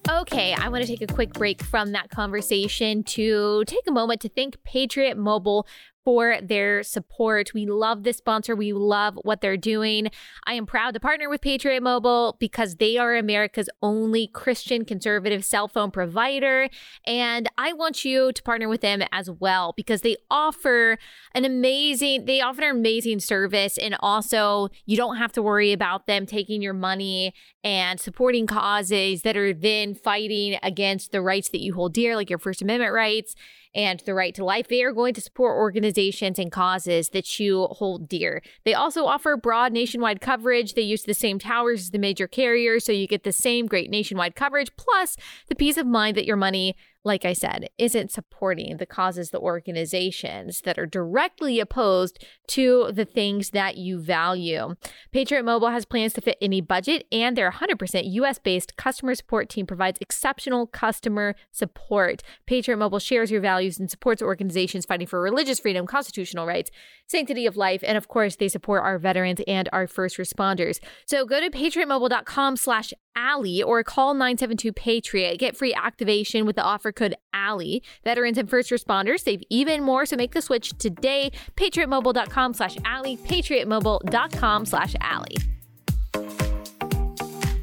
[0.08, 4.21] Okay, I want to take a quick break from that conversation to take a moment
[4.21, 5.67] to thank Patriot Mobile
[6.06, 7.54] for their support.
[7.54, 8.56] We love this sponsor.
[8.56, 10.10] We love what they're doing.
[10.46, 15.44] I am proud to partner with Patriot Mobile because they are America's only Christian conservative
[15.44, 16.70] cell phone provider.
[17.06, 21.00] And I want you to partner with them as well because they offer
[21.34, 23.78] an amazing, they offer an amazing service.
[23.80, 29.24] And also, you don't have to worry about them taking your money and supporting causes
[29.24, 32.94] that are then fighting against the rights that you hold dear, like your First Amendment
[32.94, 33.36] rights
[33.76, 37.66] and the right to life, they are going to support organizations and causes that you
[37.66, 38.42] hold dear.
[38.64, 40.74] They also offer broad nationwide coverage.
[40.74, 43.90] They use the same towers as the major carriers, so you get the same great
[43.90, 45.18] nationwide coverage, plus
[45.50, 49.39] the peace of mind that your money like I said, isn't supporting the causes, the
[49.39, 54.76] organizations that are directly opposed to the things that you value.
[55.12, 59.50] Patriot Mobile has plans to fit any budget, and their 100% US based customer support
[59.50, 62.24] team provides exceptional customer support.
[62.48, 66.72] Patriot Mobile shares your values and supports organizations fighting for religious freedom, constitutional rights,
[67.08, 70.80] sanctity of life, and of course, they support our veterans and our first responders.
[71.06, 75.38] So go to patriotmobile.com slash Allie or call 972 Patriot.
[75.38, 77.84] Get free activation with the offer code Allie.
[78.04, 81.32] Veterans and first responders save even more, so make the switch today.
[81.56, 83.17] PatriotMobile.com slash Allie.
[83.17, 85.38] PatriotMobile.com slash Allie.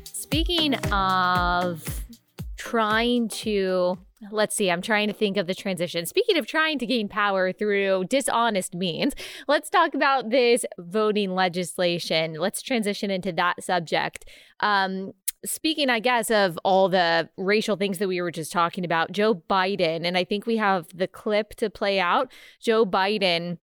[0.05, 2.05] Speaking of
[2.57, 3.99] trying to
[4.31, 6.07] let's see, I'm trying to think of the transition.
[6.07, 9.15] Speaking of trying to gain power through dishonest means,
[9.49, 12.35] let's talk about this voting legislation.
[12.35, 14.29] Let's transition into that subject.
[14.61, 15.13] Um,
[15.45, 19.35] speaking, I guess, of all the racial things that we were just talking about, Joe
[19.35, 22.31] Biden, and I think we have the clip to play out.
[22.61, 23.59] Joe Biden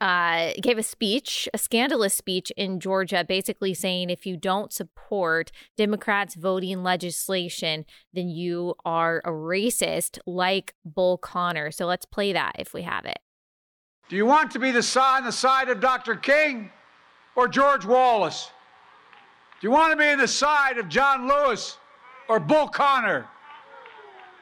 [0.00, 5.50] uh, gave a speech, a scandalous speech in Georgia, basically saying if you don't support
[5.76, 11.70] Democrats voting legislation, then you are a racist, like Bull Connor.
[11.70, 13.18] So let's play that if we have it.
[14.08, 16.16] Do you want to be the side, on the side of Dr.
[16.16, 16.70] King
[17.36, 18.50] or George Wallace?
[19.60, 21.78] Do you want to be the side of John Lewis
[22.28, 23.26] or Bull Connor?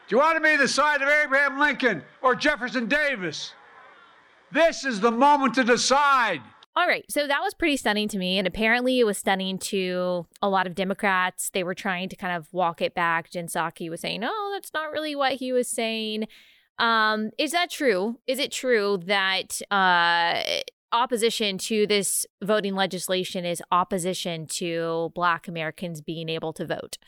[0.09, 3.55] Do you want to be the side of Abraham Lincoln or Jefferson Davis?
[4.53, 6.43] This is the moment to decide.
[6.77, 7.05] All right.
[7.11, 8.37] So that was pretty stunning to me.
[8.37, 11.49] And apparently it was stunning to a lot of Democrats.
[11.49, 13.31] They were trying to kind of walk it back.
[13.31, 16.29] Jen Psaki was saying, oh, that's not really what he was saying.
[16.79, 18.19] Um, is that true?
[18.27, 20.43] Is it true that uh,
[20.93, 26.99] opposition to this voting legislation is opposition to Black Americans being able to vote?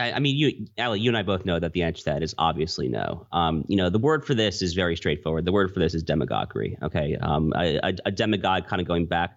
[0.00, 2.32] I, mean, you, Allie, you and I both know that the answer to that is
[2.38, 3.26] obviously no.
[3.32, 5.44] Um, you know, the word for this is very straightforward.
[5.44, 6.78] The word for this is demagoguery.
[6.82, 9.36] Okay, um, a, a, demagogue, kind of going back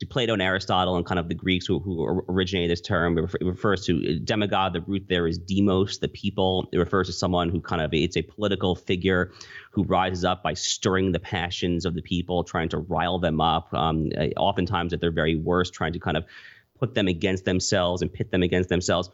[0.00, 3.16] to Plato and Aristotle and kind of the Greeks who, who originated this term.
[3.16, 4.74] It, refers to demagogue.
[4.74, 6.68] The root there is demos, the people.
[6.72, 9.32] It refers to someone who kind of it's a political figure
[9.70, 13.72] who rises up by stirring the passions of the people, trying to rile them up.
[13.72, 16.26] Um, oftentimes, at their very worst, trying to kind of
[16.78, 19.08] put them against themselves and pit them against themselves.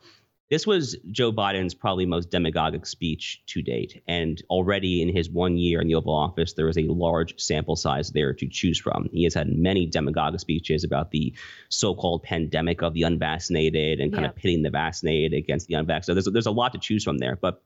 [0.52, 4.02] This was Joe Biden's probably most demagogic speech to date.
[4.06, 7.74] And already in his one year in the Oval Office, there is a large sample
[7.74, 9.08] size there to choose from.
[9.14, 11.34] He has had many demagogic speeches about the
[11.70, 14.28] so called pandemic of the unvaccinated and kind yeah.
[14.28, 16.22] of pitting the vaccinated against the unvaccinated.
[16.22, 17.38] So there's, there's a lot to choose from there.
[17.40, 17.62] But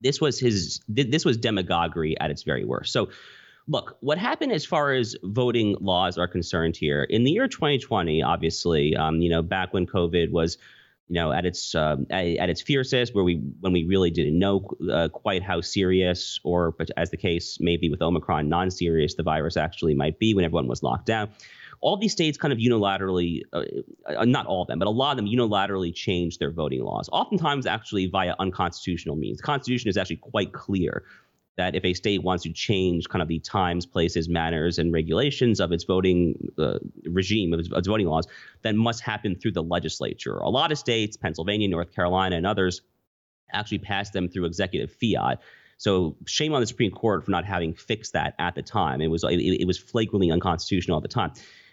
[0.00, 2.92] this was his this was demagoguery at its very worst.
[2.92, 3.08] So
[3.68, 8.20] look, what happened as far as voting laws are concerned here in the year 2020,
[8.20, 10.58] obviously, um, you know, back when COVID was
[11.08, 14.68] you know, at its um, at, its fiercest, where we when we really didn't know
[14.92, 19.56] uh, quite how serious, or but as the case maybe with Omicron, non-serious the virus
[19.56, 21.30] actually might be when everyone was locked down.
[21.82, 23.64] All these states kind of unilaterally, uh,
[24.06, 27.08] uh, not all of them, but a lot of them unilaterally changed their voting laws,
[27.12, 29.36] oftentimes actually via unconstitutional means.
[29.36, 31.04] The Constitution is actually quite clear
[31.56, 35.58] that if a state wants to change kind of the times, places, manners, and regulations
[35.58, 38.26] of its voting uh, regime, of its, of its voting laws,
[38.62, 40.36] then must happen through the legislature.
[40.36, 42.82] A lot of states, Pennsylvania, North Carolina, and others,
[43.52, 45.40] actually pass them through executive fiat.
[45.78, 49.00] So shame on the Supreme Court for not having fixed that at the time.
[49.00, 51.32] It was it, it was flagrantly unconstitutional at the time.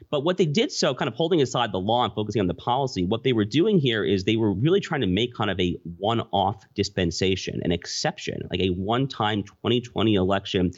[0.09, 2.53] But what they did so, kind of holding aside the law and focusing on the
[2.53, 5.59] policy, what they were doing here is they were really trying to make kind of
[5.59, 10.71] a one off dispensation, an exception, like a one time 2020 election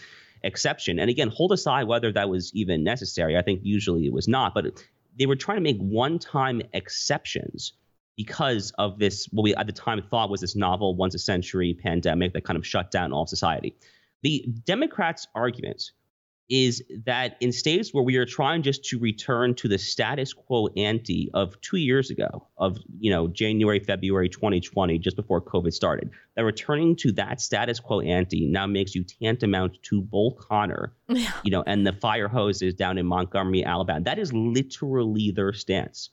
[0.43, 0.99] exception.
[0.99, 3.37] And again, hold aside whether that was even necessary.
[3.37, 4.65] I think usually it was not, but
[5.17, 7.73] they were trying to make one time exceptions
[8.15, 11.73] because of this, what we at the time thought was this novel once a century
[11.73, 13.75] pandemic that kind of shut down all society.
[14.23, 15.91] The Democrats' argument
[16.49, 20.67] is that in states where we are trying just to return to the status quo
[20.77, 26.11] ante of two years ago, of you know January, February 2020, just before COVID started,
[26.35, 31.51] that returning to that status quo ante now makes you tantamount to Bull Connor, you
[31.51, 34.01] know, and the fire hoses down in Montgomery, Alabama.
[34.01, 36.11] That is literally their stance.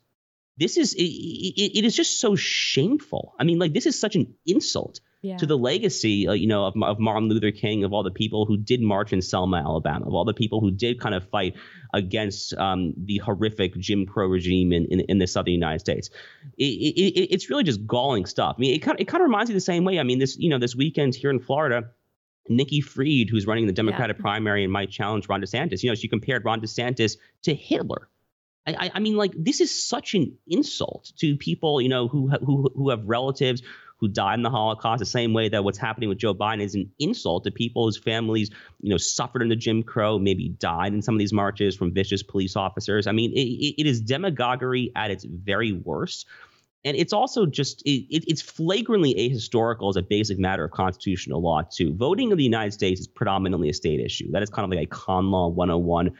[0.56, 3.34] This is it, it, it is just so shameful.
[3.38, 5.36] I mean, like this is such an insult yeah.
[5.36, 8.44] to the legacy, uh, you know, of, of Martin Luther King, of all the people
[8.44, 11.54] who did march in Selma, Alabama, of all the people who did kind of fight
[11.94, 16.10] against um, the horrific Jim Crow regime in, in, in the southern United States.
[16.58, 18.56] It, it, it's really just galling stuff.
[18.58, 20.00] I mean, it kind of, it kind of reminds me the same way.
[20.00, 21.90] I mean, this you know this weekend here in Florida.
[22.48, 24.22] Nikki Fried, who's running the Democratic yeah.
[24.22, 25.84] primary and might challenge Ron DeSantis.
[25.84, 28.08] You know, she compared Ron DeSantis to Hitler.
[28.66, 32.68] I, I, mean, like this is such an insult to people, you know, who who
[32.74, 33.62] who have relatives
[34.02, 36.74] who died in the Holocaust, the same way that what's happening with Joe Biden is
[36.74, 38.50] an insult to people whose families,
[38.80, 42.20] you know, suffered under Jim Crow, maybe died in some of these marches from vicious
[42.20, 43.06] police officers.
[43.06, 46.26] I mean, it, it is demagoguery at its very worst.
[46.84, 51.62] And it's also just, it, it's flagrantly ahistorical as a basic matter of constitutional law,
[51.62, 51.94] too.
[51.94, 54.32] Voting in the United States is predominantly a state issue.
[54.32, 56.10] That is kind of like a con law 101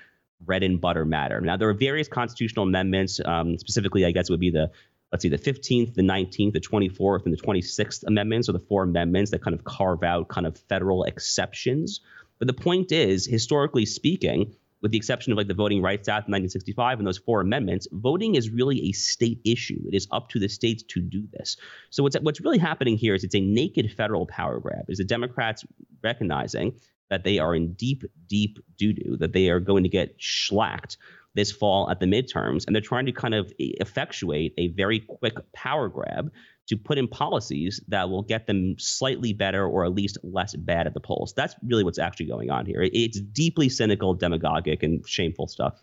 [0.40, 1.40] bread and butter matter.
[1.40, 3.20] Now, there are various constitutional amendments.
[3.24, 4.70] Um, specifically, I guess would be the
[5.12, 8.82] let's see, the 15th, the 19th, the 24th, and the 26th amendments are the four
[8.82, 12.00] amendments that kind of carve out kind of federal exceptions.
[12.38, 16.26] But the point is, historically speaking, with the exception of like the Voting Rights Act
[16.26, 19.80] of 1965 and those four amendments, voting is really a state issue.
[19.86, 21.56] It is up to the states to do this.
[21.90, 24.86] So what's what's really happening here is it's a naked federal power grab.
[24.88, 25.64] Is the Democrats
[26.02, 26.74] recognizing
[27.10, 30.96] that they are in deep, deep doo doo, that they are going to get schlacked
[31.34, 35.34] this fall at the midterms, and they're trying to kind of effectuate a very quick
[35.52, 36.30] power grab
[36.68, 40.86] to put in policies that will get them slightly better or at least less bad
[40.86, 41.32] at the polls.
[41.34, 42.82] That's really what's actually going on here.
[42.92, 45.82] It's deeply cynical, demagogic, and shameful stuff.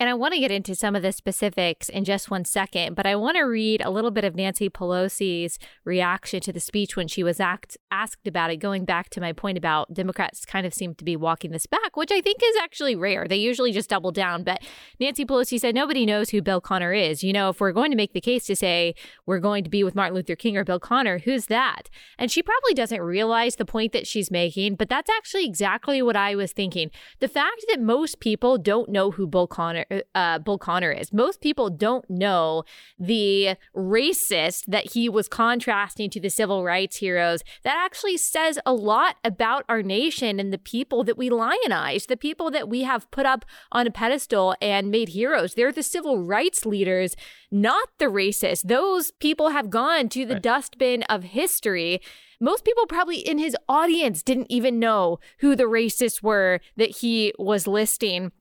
[0.00, 3.06] And I want to get into some of the specifics in just one second, but
[3.06, 7.06] I want to read a little bit of Nancy Pelosi's reaction to the speech when
[7.06, 10.74] she was act, asked about it, going back to my point about Democrats kind of
[10.74, 13.28] seem to be walking this back, which I think is actually rare.
[13.28, 14.42] They usually just double down.
[14.42, 14.62] But
[14.98, 17.22] Nancy Pelosi said nobody knows who Bill Connor is.
[17.22, 19.84] You know, if we're going to make the case to say we're going to be
[19.84, 21.88] with Martin Luther King or Bill Connor, who's that?
[22.18, 26.16] And she probably doesn't realize the point that she's making, but that's actually exactly what
[26.16, 26.90] I was thinking.
[27.20, 29.83] The fact that most people don't know who Bill Connor
[30.14, 31.12] uh, Bull Connor is.
[31.12, 32.64] Most people don't know
[32.98, 37.42] the racist that he was contrasting to the civil rights heroes.
[37.62, 42.16] That actually says a lot about our nation and the people that we lionize, the
[42.16, 45.54] people that we have put up on a pedestal and made heroes.
[45.54, 47.16] They're the civil rights leaders,
[47.50, 48.62] not the racists.
[48.62, 50.42] Those people have gone to the right.
[50.42, 52.00] dustbin of history
[52.40, 57.32] most people probably in his audience didn't even know who the racists were that he
[57.38, 58.32] was listing.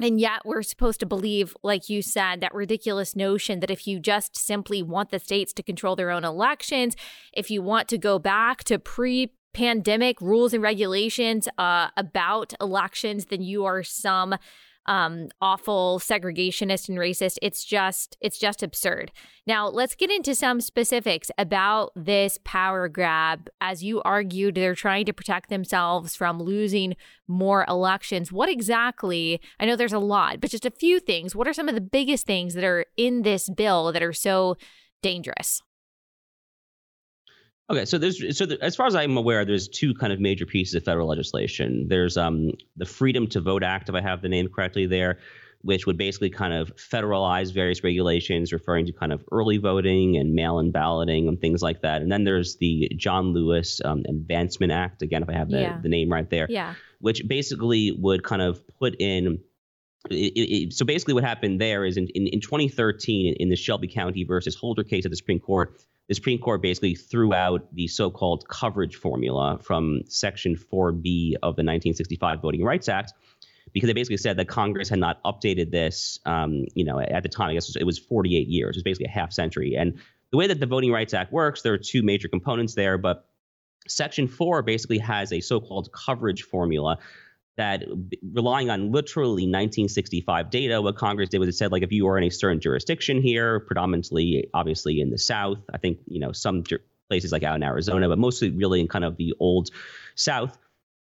[0.00, 3.98] And yet, we're supposed to believe, like you said, that ridiculous notion that if you
[3.98, 6.96] just simply want the states to control their own elections,
[7.32, 13.26] if you want to go back to pre pandemic rules and regulations uh, about elections,
[13.26, 14.34] then you are some
[14.86, 17.38] um, awful segregationist and racist.
[17.42, 19.12] It's just it's just absurd.
[19.46, 23.48] Now let's get into some specifics about this power grab.
[23.60, 26.96] As you argued, they're trying to protect themselves from losing
[27.28, 28.32] more elections.
[28.32, 29.40] What exactly?
[29.58, 31.34] I know there's a lot, but just a few things.
[31.34, 34.56] What are some of the biggest things that are in this bill that are so
[35.02, 35.62] dangerous?
[37.68, 40.46] Okay, so there's so the, as far as I'm aware, there's two kind of major
[40.46, 41.86] pieces of federal legislation.
[41.88, 45.18] There's um the Freedom to Vote Act, if I have the name correctly there,
[45.62, 50.32] which would basically kind of federalize various regulations referring to kind of early voting and
[50.32, 52.02] mail-in balloting and things like that.
[52.02, 55.80] And then there's the John Lewis um, Advancement Act, again, if I have the, yeah.
[55.82, 56.74] the name right there, yeah.
[57.00, 59.40] which basically would kind of put in
[60.08, 63.88] it, it, so basically, what happened there is in, in, in 2013, in the Shelby
[63.88, 67.88] County versus Holder case at the Supreme Court, the Supreme Court basically threw out the
[67.88, 73.12] so-called coverage formula from Section 4B of the 1965 Voting Rights Act
[73.72, 76.20] because they basically said that Congress had not updated this.
[76.24, 78.76] Um, you know, at the time, I guess it was 48 years.
[78.76, 79.74] It was basically a half century.
[79.76, 79.98] And
[80.30, 83.28] the way that the Voting Rights Act works, there are two major components there, but
[83.88, 86.98] Section 4 basically has a so-called coverage formula
[87.56, 87.84] that
[88.32, 92.18] relying on literally 1965 data, what Congress did was it said, like, if you are
[92.18, 96.64] in a certain jurisdiction here, predominantly, obviously in the South, I think, you know, some
[97.08, 99.70] places like out in Arizona, but mostly really in kind of the old
[100.14, 100.56] South.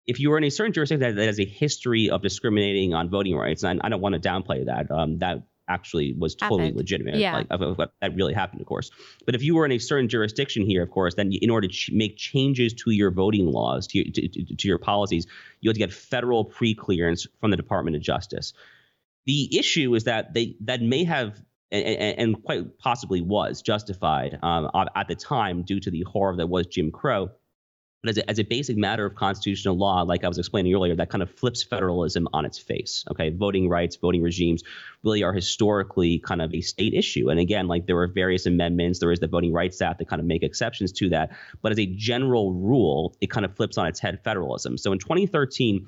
[0.08, 3.10] If you are in a certain jurisdiction that, that has a history of discriminating on
[3.10, 6.64] voting rights, and I, I don't want to downplay that, um, that actually was totally
[6.64, 6.78] happened.
[6.78, 7.16] legitimate.
[7.16, 7.38] Yeah.
[7.38, 8.92] Like, of, of, that really happened, of course.
[9.26, 11.74] But if you were in a certain jurisdiction here, of course, then in order to
[11.74, 15.28] ch- make changes to your voting laws, to, to, to, to your policies,
[15.62, 18.54] you had to get federal pre-clearance from the Department of Justice.
[19.26, 21.42] The issue is that they that may have
[21.72, 26.48] and, and quite possibly was justified um, at the time due to the horror that
[26.48, 27.32] was Jim Crow
[28.04, 30.96] but as a, as a basic matter of constitutional law, like I was explaining earlier,
[30.96, 33.06] that kind of flips federalism on its face.
[33.12, 34.64] Okay, voting rights, voting regimes
[35.04, 37.30] really are historically kind of a state issue.
[37.30, 40.20] And again, like there were various amendments, there is the Voting Rights Act that kind
[40.20, 41.32] of make exceptions to that.
[41.62, 44.78] But as a general rule, it kind of flips on its head federalism.
[44.78, 45.88] So in 2013,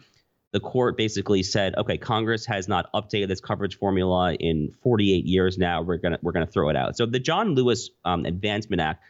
[0.52, 5.58] the court basically said, okay, Congress has not updated this coverage formula in 48 years
[5.58, 5.82] now.
[5.82, 6.96] We're gonna we're gonna throw it out.
[6.96, 9.04] So the John Lewis um, Advancement Act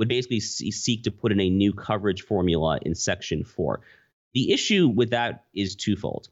[0.00, 3.80] would basically seek to put in a new coverage formula in Section 4.
[4.32, 6.30] The issue with that is twofold.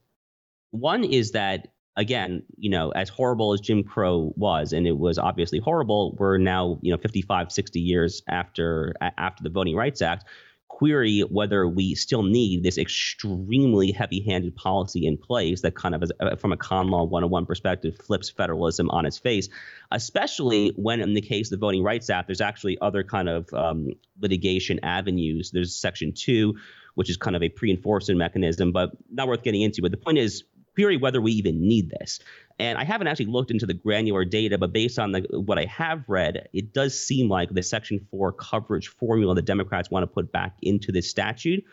[0.70, 5.18] One is that again, you know, as horrible as Jim Crow was, and it was
[5.18, 10.24] obviously horrible, we're now, you know, 55, 60 years after after the Voting Rights Act
[10.68, 16.12] query whether we still need this extremely heavy-handed policy in place that kind of, is,
[16.20, 19.48] uh, from a con law 101 perspective, flips federalism on its face,
[19.90, 23.52] especially when in the case of the Voting Rights Act, there's actually other kind of
[23.54, 23.88] um,
[24.20, 25.50] litigation avenues.
[25.50, 26.54] There's Section 2,
[26.94, 29.82] which is kind of a pre-enforcement mechanism, but not worth getting into.
[29.82, 30.44] But the point is,
[30.78, 32.20] query whether we even need this.
[32.60, 35.64] And I haven't actually looked into the granular data, but based on the, what I
[35.64, 40.06] have read, it does seem like the Section 4 coverage formula the Democrats want to
[40.06, 41.64] put back into this statute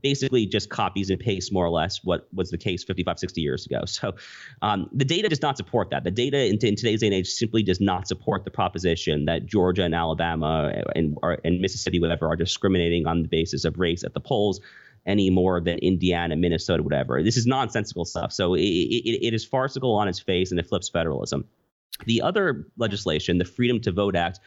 [0.00, 3.66] basically just copies and pastes more or less what was the case 55, 60 years
[3.66, 3.82] ago.
[3.86, 4.14] So
[4.62, 6.02] um, the data does not support that.
[6.02, 9.44] The data in, in, today's day and age simply does not support the proposition that
[9.44, 14.14] Georgia and Alabama and, and Mississippi, whatever, are discriminating on the basis of race at
[14.14, 14.60] the polls
[15.06, 17.22] any more than Indiana, Minnesota, whatever.
[17.22, 18.32] This is nonsensical stuff.
[18.32, 21.44] So it, it, it is farcical on its face and it flips federalism.
[22.06, 24.40] The other legislation, the Freedom to Vote Act,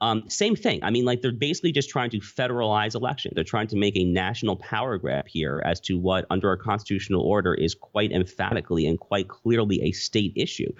[0.00, 0.82] um, same thing.
[0.82, 3.32] I mean, like they're basically just trying to federalize election.
[3.34, 7.22] They're trying to make a national power grab here as to what, under our constitutional
[7.22, 10.70] order, is quite emphatically and quite clearly a state issue.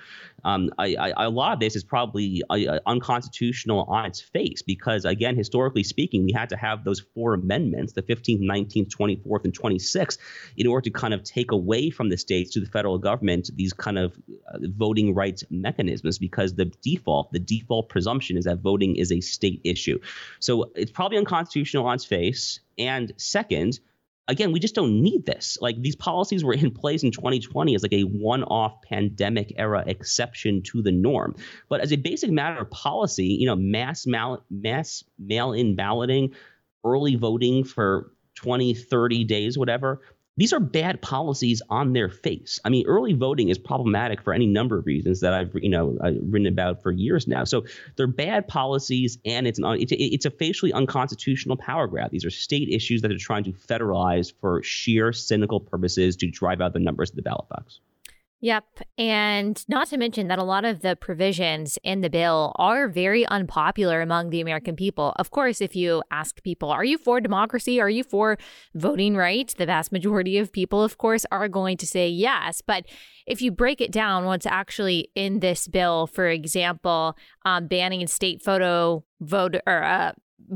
[0.44, 5.04] Um, I, I, a lot of this is probably uh, unconstitutional on its face because,
[5.04, 9.58] again, historically speaking, we had to have those four amendments, the 15th, 19th, 24th, and
[9.58, 10.18] 26th,
[10.58, 13.72] in order to kind of take away from the states to the federal government these
[13.72, 14.16] kind of
[14.52, 19.12] uh, voting rights mechanisms because the default, the default presumption is that voting is is
[19.12, 19.98] a state issue.
[20.40, 22.60] So it's probably unconstitutional on its face.
[22.78, 23.80] And second,
[24.28, 25.58] again, we just don't need this.
[25.60, 30.62] Like these policies were in place in 2020 as like a one-off pandemic era exception
[30.64, 31.34] to the norm.
[31.68, 36.34] But as a basic matter of policy, you know, mass mal- mass mail-in balloting,
[36.84, 40.00] early voting for 20, 30 days, whatever,
[40.36, 42.60] these are bad policies on their face.
[42.64, 45.96] I mean, early voting is problematic for any number of reasons that I've you know
[46.02, 47.44] uh, written about for years now.
[47.44, 47.64] So
[47.96, 52.10] they're bad policies, and it's an it's, it's a facially unconstitutional power grab.
[52.10, 56.60] These are state issues that are trying to federalize for sheer cynical purposes to drive
[56.60, 57.80] out the numbers of the ballot box.
[58.42, 58.64] Yep.
[58.98, 63.26] And not to mention that a lot of the provisions in the bill are very
[63.26, 65.14] unpopular among the American people.
[65.16, 67.80] Of course, if you ask people, are you for democracy?
[67.80, 68.36] Are you for
[68.74, 69.54] voting rights?
[69.54, 72.60] The vast majority of people, of course, are going to say yes.
[72.60, 72.84] But
[73.26, 77.16] if you break it down, what's actually in this bill, for example,
[77.46, 80.12] um, banning state photo vote or uh,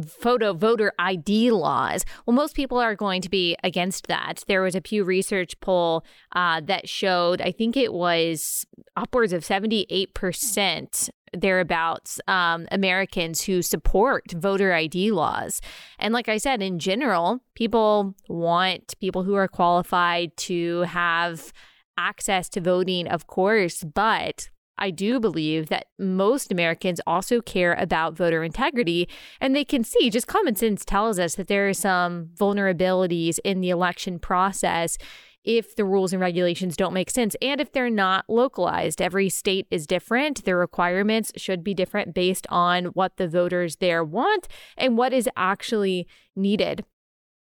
[0.07, 2.05] photo voter ID laws.
[2.26, 4.45] Well, most people are going to be against that.
[4.47, 6.05] There was a Pew Research poll
[6.35, 8.66] uh, that showed, I think it was
[8.97, 15.61] upwards of 78% thereabouts um, Americans who support voter ID laws.
[15.99, 21.53] And like I said, in general, people want people who are qualified to have
[21.97, 24.51] access to voting, of course, but
[24.81, 29.09] I do believe that most Americans also care about voter integrity
[29.41, 33.61] and they can see just common sense tells us that there are some vulnerabilities in
[33.61, 34.97] the election process
[35.45, 39.01] if the rules and regulations don't make sense and if they're not localized.
[39.01, 40.45] Every state is different.
[40.45, 45.28] The requirements should be different based on what the voters there want and what is
[45.37, 46.07] actually
[46.37, 46.85] needed.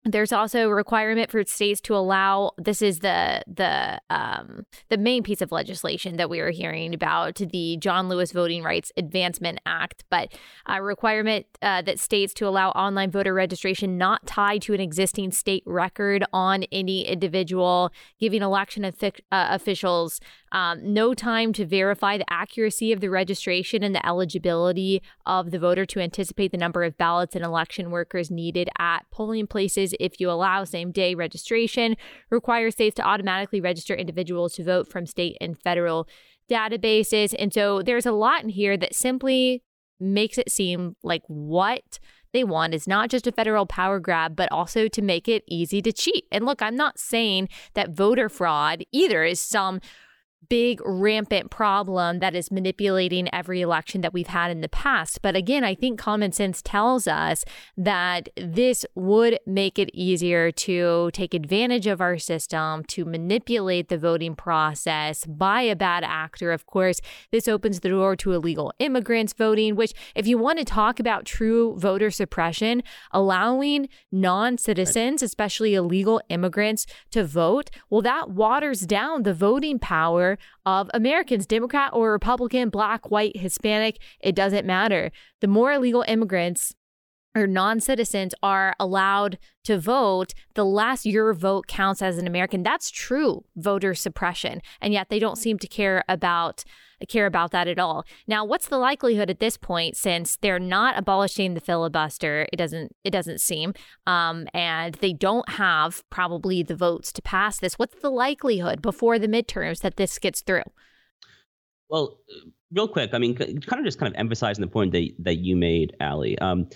[0.08, 2.52] There's also a requirement for states to allow.
[2.58, 7.34] This is the the um, the main piece of legislation that we are hearing about
[7.36, 10.32] the John Lewis Voting Rights Advancement Act, but
[10.66, 15.32] a requirement uh, that states to allow online voter registration not tied to an existing
[15.32, 17.90] state record on any individual,
[18.20, 18.90] giving election uh,
[19.32, 20.20] officials
[20.56, 25.58] um, no time to verify the accuracy of the registration and the eligibility of the
[25.58, 30.18] voter to anticipate the number of ballots and election workers needed at polling places if
[30.18, 31.94] you allow same day registration,
[32.30, 36.08] require states to automatically register individuals to vote from state and federal
[36.50, 37.34] databases.
[37.38, 39.62] And so there's a lot in here that simply
[40.00, 41.98] makes it seem like what
[42.32, 45.82] they want is not just a federal power grab, but also to make it easy
[45.82, 46.24] to cheat.
[46.32, 49.80] And look, I'm not saying that voter fraud either is some
[50.48, 55.22] big rampant problem that is manipulating every election that we've had in the past.
[55.22, 57.44] But again, I think common sense tells us
[57.76, 63.98] that this would make it easier to take advantage of our system, to manipulate the
[63.98, 66.52] voting process by a bad actor.
[66.52, 67.00] Of course,
[67.32, 71.24] this opens the door to illegal immigrants voting, which, if you want to talk about
[71.24, 72.82] true voter suppression,
[73.12, 80.25] allowing non citizens, especially illegal immigrants, to vote, well, that waters down the voting power
[80.64, 85.10] of Americans, Democrat or Republican, black, white, Hispanic, it doesn't matter.
[85.40, 86.74] The more illegal immigrants
[87.36, 92.62] or non citizens are allowed to vote, the less your vote counts as an American.
[92.62, 94.62] That's true voter suppression.
[94.80, 96.64] And yet they don't seem to care about
[97.08, 98.04] care about that at all.
[98.26, 102.46] Now, what's the likelihood at this point, since they're not abolishing the filibuster?
[102.52, 103.74] It doesn't it doesn't seem,
[104.06, 107.78] um, and they don't have probably the votes to pass this.
[107.78, 110.62] What's the likelihood before the midterms that this gets through?
[111.88, 112.18] Well,
[112.72, 115.56] real quick, I mean, kind of just kind of emphasizing the point that that you
[115.56, 116.38] made, Allie.
[116.38, 116.68] Um,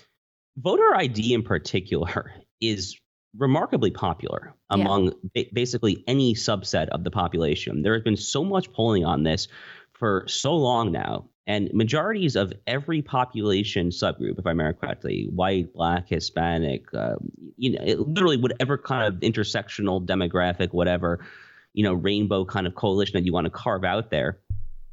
[0.57, 2.97] voter ID in particular is
[3.37, 5.43] remarkably popular among yeah.
[5.43, 7.81] ba- basically any subset of the population.
[7.81, 9.47] There has been so much polling on this
[10.01, 15.71] for so long now, and majorities of every population subgroup, if I remember correctly, white,
[15.75, 17.17] black, Hispanic, uh,
[17.55, 21.23] you know, it, literally whatever kind of intersectional demographic, whatever,
[21.73, 24.39] you know, rainbow kind of coalition that you want to carve out there,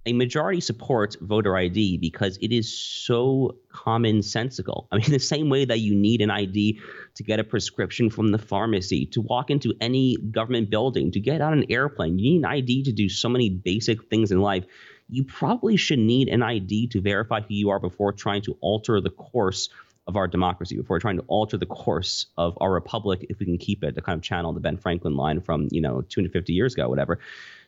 [0.05, 4.89] a majority supports voter ID because it is so commonsensical.
[4.93, 6.81] I mean, the same way that you need an ID
[7.15, 11.41] to get a prescription from the pharmacy, to walk into any government building, to get
[11.41, 14.65] on an airplane, you need an ID to do so many basic things in life.
[15.09, 19.01] You probably should need an ID to verify who you are before trying to alter
[19.01, 19.69] the course
[20.09, 23.59] of our democracy, before trying to alter the course of our republic, if we can
[23.59, 26.73] keep it, to kind of channel the Ben Franklin line from, you know, 250 years
[26.73, 27.19] ago, whatever.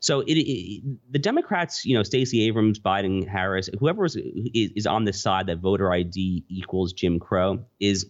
[0.00, 0.82] So it, it,
[1.12, 5.58] the Democrats, you know, Stacey Abrams, Biden, Harris, whoever is, is on this side that
[5.58, 8.06] voter ID equals Jim Crow is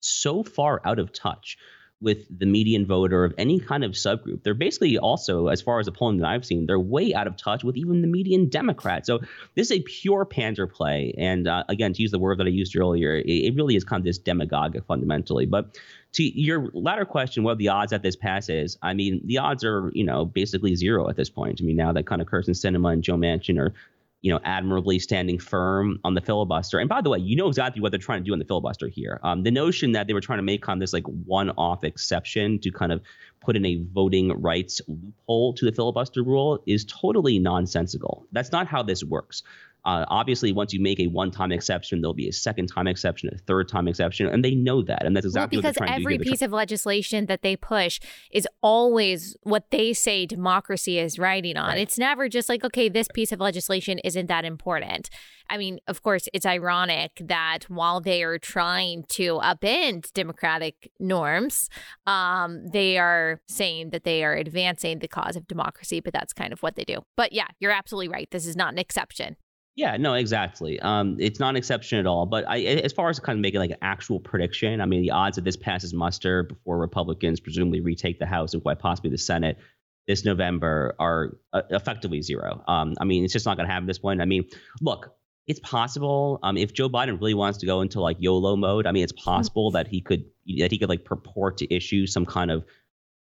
[0.00, 1.58] so far out of touch
[2.02, 4.42] with the median voter of any kind of subgroup.
[4.42, 7.36] They're basically also, as far as the polling that I've seen, they're way out of
[7.36, 9.04] touch with even the median Democrat.
[9.04, 9.18] So
[9.54, 11.14] this is a pure pander play.
[11.18, 13.84] And uh, again, to use the word that I used earlier, it, it, really is
[13.84, 15.44] kind of this demagogic fundamentally.
[15.44, 15.78] But
[16.12, 18.78] to your latter question, what are the odds that this passes?
[18.82, 21.60] I mean, the odds are, you know, basically zero at this point.
[21.60, 23.74] I mean, now that kind of Kyrsten Sinema and Joe Manchin are
[24.22, 26.78] you know, admirably standing firm on the filibuster.
[26.78, 28.88] And by the way, you know exactly what they're trying to do on the filibuster
[28.88, 29.18] here.
[29.22, 32.70] Um, the notion that they were trying to make on this like one-off exception to
[32.70, 33.00] kind of
[33.40, 38.26] put in a voting rights loophole to the filibuster rule is totally nonsensical.
[38.32, 39.42] That's not how this works.
[39.84, 43.88] Uh, obviously, once you make a one-time exception, there'll be a second-time exception, a third-time
[43.88, 46.24] exception, and they know that, and that's exactly well, because what they're trying every to
[46.24, 46.30] do.
[46.30, 48.00] piece of legislation that they push
[48.30, 51.70] is always what they say democracy is riding on.
[51.70, 51.78] Right.
[51.78, 55.10] It's never just like, okay, this piece of legislation isn't that important.
[55.48, 61.68] I mean, of course, it's ironic that while they are trying to upend democratic norms,
[62.06, 66.52] um, they are saying that they are advancing the cause of democracy, but that's kind
[66.52, 66.98] of what they do.
[67.16, 68.30] But yeah, you're absolutely right.
[68.30, 69.36] This is not an exception.
[69.76, 70.78] Yeah, no, exactly.
[70.80, 72.26] Um, it's not an exception at all.
[72.26, 75.10] But I, as far as kind of making like an actual prediction, I mean, the
[75.10, 79.18] odds that this passes muster before Republicans presumably retake the House and quite possibly the
[79.18, 79.58] Senate
[80.06, 82.62] this November are uh, effectively zero.
[82.66, 84.20] Um, I mean, it's just not going to happen at this point.
[84.20, 84.44] I mean,
[84.80, 85.14] look,
[85.46, 88.86] it's possible um, if Joe Biden really wants to go into like YOLO mode.
[88.86, 90.24] I mean, it's possible that he could
[90.58, 92.64] that he could like purport to issue some kind of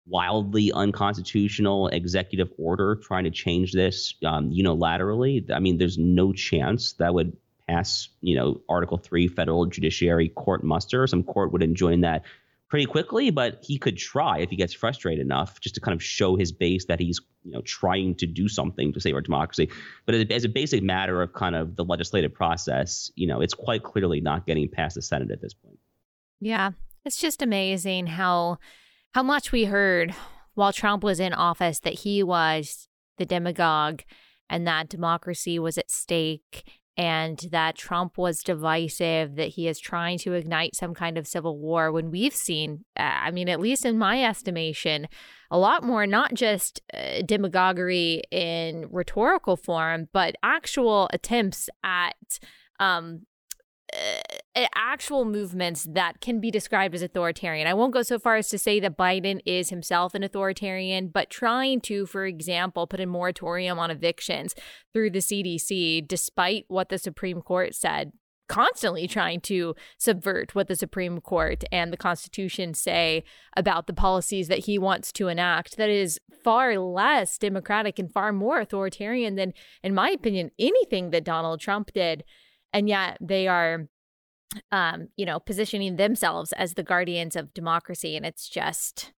[0.07, 5.49] wildly unconstitutional executive order trying to change this um, unilaterally.
[5.51, 7.35] I mean, there's no chance that would
[7.67, 11.05] pass, you know, Article 3 federal judiciary court muster.
[11.07, 12.23] Some court would enjoin that
[12.69, 16.03] pretty quickly, but he could try if he gets frustrated enough just to kind of
[16.03, 19.69] show his base that he's, you know, trying to do something to save our democracy.
[20.05, 23.41] But as a, as a basic matter of kind of the legislative process, you know,
[23.41, 25.79] it's quite clearly not getting past the Senate at this point.
[26.39, 26.71] Yeah.
[27.05, 28.57] It's just amazing how
[29.17, 30.13] how much we heard
[30.53, 32.87] while Trump was in office that he was
[33.17, 34.01] the demagogue
[34.47, 40.19] and that democracy was at stake and that Trump was divisive, that he is trying
[40.19, 41.91] to ignite some kind of civil war.
[41.91, 45.07] When we've seen, uh, I mean, at least in my estimation,
[45.49, 52.37] a lot more, not just uh, demagoguery in rhetorical form, but actual attempts at
[52.79, 53.21] um,
[53.93, 57.67] uh, actual movements that can be described as authoritarian.
[57.67, 61.29] I won't go so far as to say that Biden is himself an authoritarian, but
[61.29, 64.55] trying to, for example, put a moratorium on evictions
[64.93, 68.11] through the CDC, despite what the Supreme Court said
[68.47, 73.23] constantly trying to subvert what the Supreme Court and the Constitution say
[73.55, 78.31] about the policies that he wants to enact that is far less democratic and far
[78.31, 82.23] more authoritarian than in my opinion anything that Donald Trump did
[82.77, 83.87] and yet they are
[84.71, 89.11] um you know positioning themselves as the guardians of democracy and it's just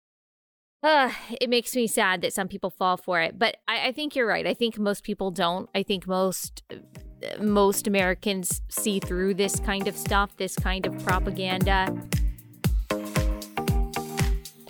[0.81, 4.15] uh, it makes me sad that some people fall for it but I, I think
[4.15, 4.47] you're right.
[4.47, 5.69] I think most people don't.
[5.75, 6.63] I think most
[7.41, 11.93] most americans see through this kind of stuff this kind of propaganda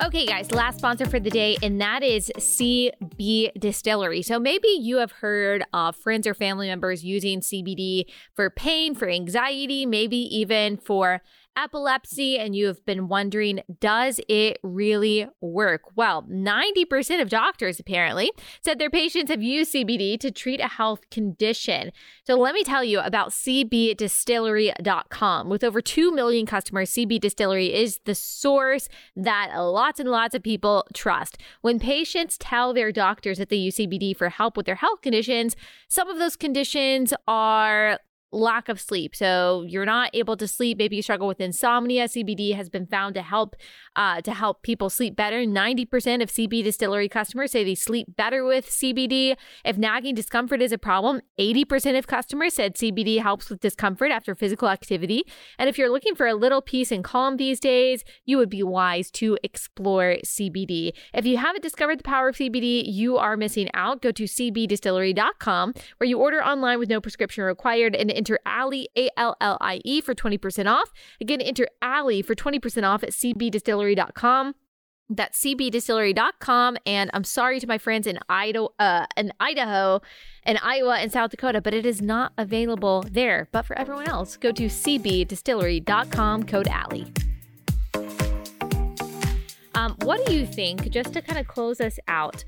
[0.02, 4.22] Okay, guys, last sponsor for the day, and that is CB Distillery.
[4.22, 9.10] So maybe you have heard of friends or family members using CBD for pain, for
[9.10, 11.22] anxiety, maybe even for
[11.60, 15.82] epilepsy and you have been wondering, does it really work?
[15.95, 18.32] Well, 90% of doctors apparently
[18.62, 21.91] said their patients have used CBD to treat a health condition.
[22.26, 25.49] So let me tell you about cbdistillery.com.
[25.49, 30.43] With over 2 million customers, CB Distillery is the source that lots and lots of
[30.43, 31.38] people trust.
[31.62, 35.55] When patients tell their doctors that they use CBD for help with their health conditions,
[35.89, 37.99] some of those conditions are
[38.32, 39.15] lack of sleep.
[39.15, 40.77] So you're not able to sleep.
[40.77, 42.05] Maybe you struggle with insomnia.
[42.05, 43.55] CBD has been found to help
[43.95, 45.39] uh, to help people sleep better.
[45.39, 49.36] 90% of CB distillery customers say they sleep better with CBD.
[49.65, 54.36] If nagging discomfort is a problem, 80% of customers said CBD helps with discomfort after
[54.36, 55.23] physical activity.
[55.57, 58.63] And if you're looking for a little peace and calm these days, you would be
[58.63, 60.93] wise to explore CBD.
[61.13, 64.01] If you haven't discovered the power of CBD, you are missing out.
[64.01, 69.09] Go to cbdistillery.com where you order online with no prescription required and enter Allie A
[69.17, 70.91] L L I E for 20% off.
[71.20, 74.55] Again, enter Allie for 20% off at cbdistillery cbdistillery.com.
[75.11, 76.78] That's cbdistillery.com.
[76.86, 80.01] And I'm sorry to my friends in Idaho, uh, in Idaho
[80.43, 83.47] and Iowa and South Dakota, but it is not available there.
[83.51, 87.11] But for everyone else, go to cbdistillery.com, code Allie.
[89.74, 92.43] Um, what do you think, just to kind of close us out,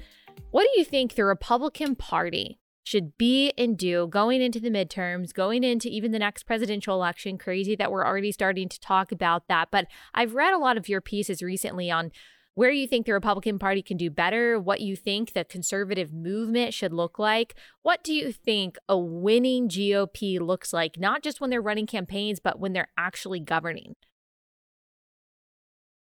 [0.52, 5.34] what do you think the Republican Party should be and do going into the midterms,
[5.34, 7.38] going into even the next presidential election.
[7.38, 9.70] Crazy that we're already starting to talk about that.
[9.72, 12.12] But I've read a lot of your pieces recently on
[12.54, 16.74] where you think the Republican Party can do better, what you think the conservative movement
[16.74, 17.56] should look like.
[17.82, 22.40] What do you think a winning GOP looks like, not just when they're running campaigns,
[22.40, 23.96] but when they're actually governing?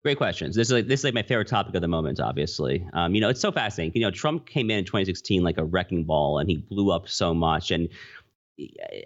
[0.03, 0.55] Great questions.
[0.55, 2.19] This is like this is like my favorite topic of the moment.
[2.19, 4.01] Obviously, um, you know it's so fascinating.
[4.01, 7.07] You know, Trump came in in 2016 like a wrecking ball, and he blew up
[7.07, 7.69] so much.
[7.69, 7.87] And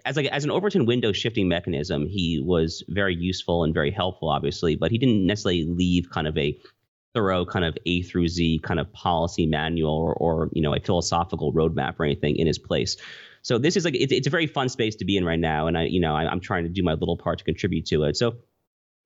[0.06, 4.30] as like as an Overton window shifting mechanism, he was very useful and very helpful,
[4.30, 4.74] obviously.
[4.74, 6.58] But he didn't necessarily leave kind of a
[7.12, 10.80] thorough kind of A through Z kind of policy manual or, or you know a
[10.80, 12.96] philosophical roadmap or anything in his place.
[13.42, 15.66] So this is like it's, it's a very fun space to be in right now,
[15.66, 18.04] and I you know I, I'm trying to do my little part to contribute to
[18.04, 18.16] it.
[18.16, 18.36] So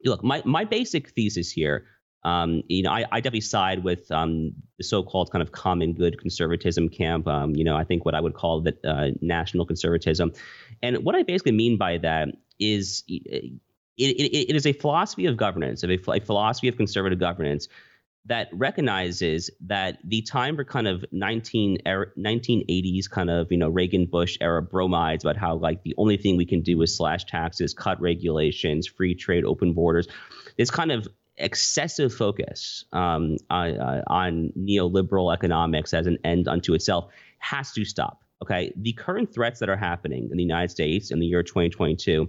[0.05, 1.87] look, my my basic thesis here,
[2.25, 6.21] um, you know, I, I definitely side with um, the so-called kind of common good
[6.21, 7.27] conservatism camp.
[7.27, 10.33] Um, you know, I think what I would call the uh, national conservatism,
[10.83, 12.29] and what I basically mean by that
[12.59, 13.05] is.
[13.99, 17.69] It, it, it is a philosophy of governance, of a, a philosophy of conservative governance
[18.27, 23.69] that recognizes that the time for kind of 19 er, 1980s kind of you know
[23.69, 27.25] Reagan Bush era bromides about how like the only thing we can do is slash
[27.25, 30.07] taxes, cut regulations, free trade, open borders,
[30.57, 37.11] this kind of excessive focus um, uh, on neoliberal economics as an end unto itself
[37.39, 38.23] has to stop.
[38.43, 42.29] Okay, the current threats that are happening in the United States in the year 2022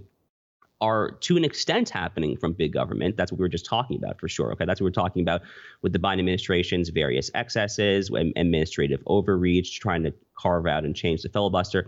[0.82, 3.16] are to an extent happening from big government.
[3.16, 4.52] That's what we were just talking about for sure.
[4.52, 5.42] Okay, that's what we're talking about
[5.80, 11.28] with the Biden administration's various excesses, administrative overreach, trying to carve out and change the
[11.28, 11.86] filibuster.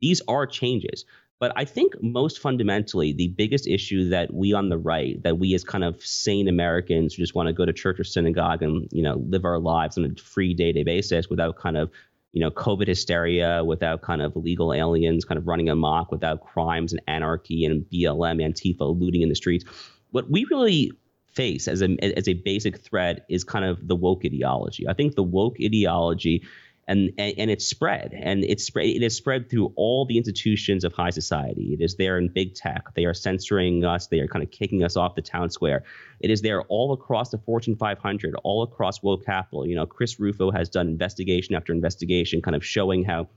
[0.00, 1.06] These are changes.
[1.40, 5.54] But I think most fundamentally, the biggest issue that we on the right, that we
[5.54, 8.88] as kind of sane Americans who just want to go to church or synagogue and
[8.92, 11.90] you know live our lives on a free day-to-day basis without kind of
[12.34, 16.92] you know, COVID hysteria, without kind of illegal aliens kind of running amok, without crimes
[16.92, 19.64] and anarchy and BLM, Antifa looting in the streets.
[20.10, 20.90] What we really
[21.32, 24.86] face as a as a basic threat is kind of the woke ideology.
[24.88, 26.42] I think the woke ideology
[26.86, 30.84] and, and, and it's spread and it's spread it is spread through all the institutions
[30.84, 31.72] of high society.
[31.72, 32.94] It is there in big tech.
[32.94, 34.08] They are censoring us.
[34.08, 35.84] They are kind of kicking us off the town square.
[36.20, 39.66] It is there all across the fortune 500 all across world capital.
[39.66, 43.28] You know chris rufo has done investigation after investigation kind of showing how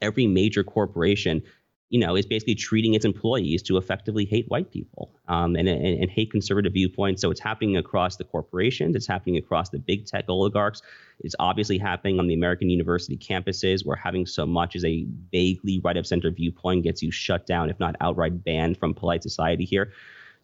[0.00, 1.42] every major corporation
[1.88, 6.00] you know, is basically treating its employees to effectively hate white people um, and, and,
[6.00, 7.22] and, hate conservative viewpoints.
[7.22, 10.82] So it's happening across the corporations, it's happening across the big tech oligarchs.
[11.20, 15.80] It's obviously happening on the American university campuses where having so much as a vaguely
[15.84, 19.64] right of center viewpoint gets you shut down, if not outright banned from polite society
[19.64, 19.92] here.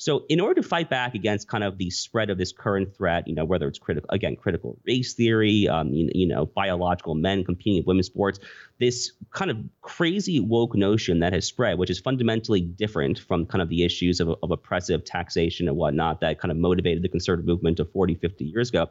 [0.03, 3.29] So, in order to fight back against kind of the spread of this current threat,
[3.29, 7.45] you know, whether it's critical, again, critical race theory, um, you, you, know, biological men
[7.45, 8.41] competing in women's sports,
[8.81, 13.63] this kind of crazy woke notion that has spread, which is fundamentally different from kind
[13.63, 17.47] of the issues of, of oppressive taxation and whatnot that kind of motivated the conservative
[17.47, 18.89] movement of 40, 50 years ago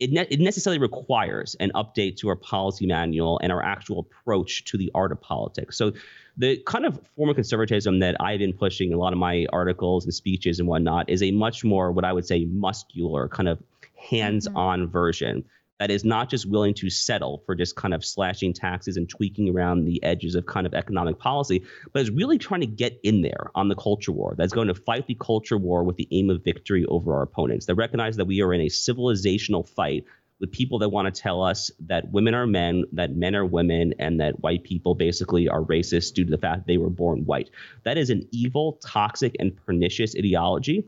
[0.00, 4.64] it, ne- it necessarily requires an update to our policy manual and our actual approach
[4.66, 5.76] to the art of politics.
[5.76, 5.92] So,
[6.38, 9.46] the kind of form of conservatism that I've been pushing in a lot of my
[9.52, 13.48] articles and speeches and whatnot is a much more, what I would say, muscular, kind
[13.48, 13.60] of
[13.96, 14.92] hands on mm-hmm.
[14.92, 15.44] version
[15.78, 19.48] that is not just willing to settle for just kind of slashing taxes and tweaking
[19.48, 21.62] around the edges of kind of economic policy,
[21.92, 24.34] but is really trying to get in there on the culture war.
[24.36, 27.66] That's going to fight the culture war with the aim of victory over our opponents.
[27.66, 30.04] That recognize that we are in a civilizational fight
[30.40, 33.94] with people that want to tell us that women are men, that men are women,
[33.98, 37.50] and that white people basically are racist due to the fact they were born white.
[37.84, 40.84] That is an evil, toxic, and pernicious ideology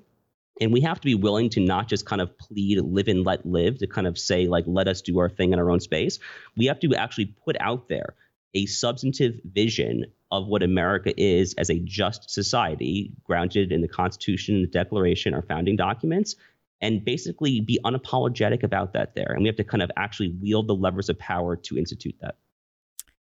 [0.60, 3.46] and we have to be willing to not just kind of plead live and let
[3.46, 6.18] live to kind of say like let us do our thing in our own space
[6.56, 8.14] we have to actually put out there
[8.54, 14.60] a substantive vision of what america is as a just society grounded in the constitution
[14.60, 16.36] the declaration our founding documents
[16.80, 20.66] and basically be unapologetic about that there and we have to kind of actually wield
[20.68, 22.36] the levers of power to institute that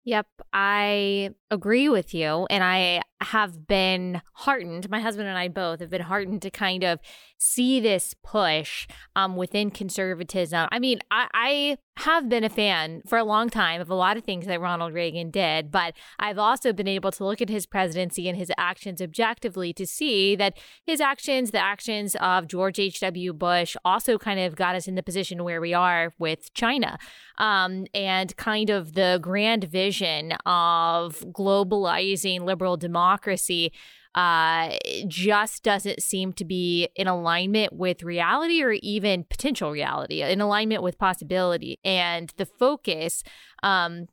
[0.07, 2.47] Yep, I agree with you.
[2.49, 6.85] And I have been heartened, my husband and I both have been heartened to kind
[6.85, 7.01] of
[7.39, 8.87] see this push
[9.17, 10.69] um, within conservatism.
[10.71, 14.17] I mean, I, I have been a fan for a long time of a lot
[14.17, 17.65] of things that Ronald Reagan did, but I've also been able to look at his
[17.65, 23.33] presidency and his actions objectively to see that his actions, the actions of George H.W.
[23.33, 26.99] Bush, also kind of got us in the position where we are with China
[27.39, 33.73] um, and kind of the grand vision of globalizing liberal democracy
[34.17, 34.71] uh,
[35.07, 40.83] just doesn't seem to be in alignment with reality or even potential reality, in alignment
[40.83, 41.79] with possibility.
[41.85, 43.23] And the focus
[43.63, 44.07] um,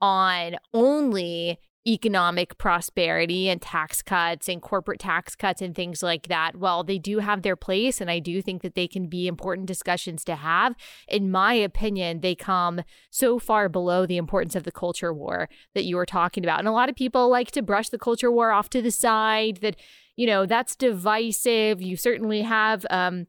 [0.00, 6.56] on only economic prosperity and tax cuts and corporate tax cuts and things like that,
[6.56, 9.66] while they do have their place, and I do think that they can be important
[9.66, 10.74] discussions to have,
[11.08, 15.84] in my opinion, they come so far below the importance of the culture war that
[15.84, 16.58] you were talking about.
[16.58, 19.58] And a lot of people like to brush the culture war off to the side,
[19.58, 19.76] that,
[20.16, 21.82] you know, that's divisive.
[21.82, 23.26] You certainly have, um,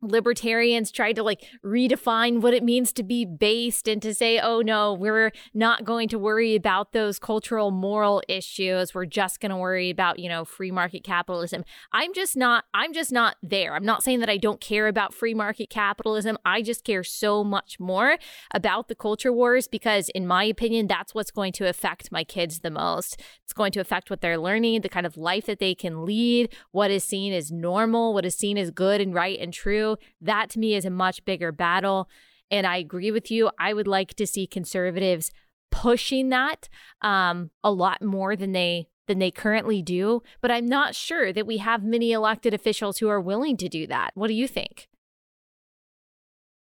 [0.00, 4.60] libertarians tried to like redefine what it means to be based and to say oh
[4.60, 8.94] no we're not going to worry about those cultural moral issues.
[8.94, 11.64] We're just going to worry about you know free market capitalism.
[11.92, 13.74] I'm just not i'm just not there.
[13.74, 16.38] I'm not saying that i don't care about free market capitalism.
[16.44, 18.18] I just care so much more
[18.54, 22.60] about the culture wars because in my opinion that's what's going to affect my kids
[22.60, 23.20] the most.
[23.42, 26.54] It's going to affect what they're learning the kind of life that they can lead
[26.70, 29.87] what is seen as normal what is seen as good and right and true
[30.20, 32.08] that to me is a much bigger battle.
[32.50, 33.50] And I agree with you.
[33.58, 35.30] I would like to see conservatives
[35.70, 36.68] pushing that
[37.02, 40.22] um, a lot more than they than they currently do.
[40.40, 43.86] But I'm not sure that we have many elected officials who are willing to do
[43.86, 44.10] that.
[44.14, 44.88] What do you think?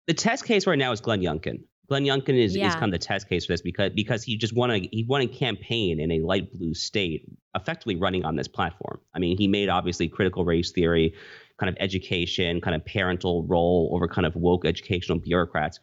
[0.08, 1.64] The test case right now is Glenn Youngkin.
[1.88, 2.68] Glenn Youngkin is, yeah.
[2.68, 5.06] is kind of the test case for this because because he just won a he
[5.08, 9.00] won a campaign in a light blue state, effectively running on this platform.
[9.14, 11.16] I mean, he made obviously critical race theory
[11.60, 15.80] kind of education, kind of parental role over kind of woke educational bureaucrats.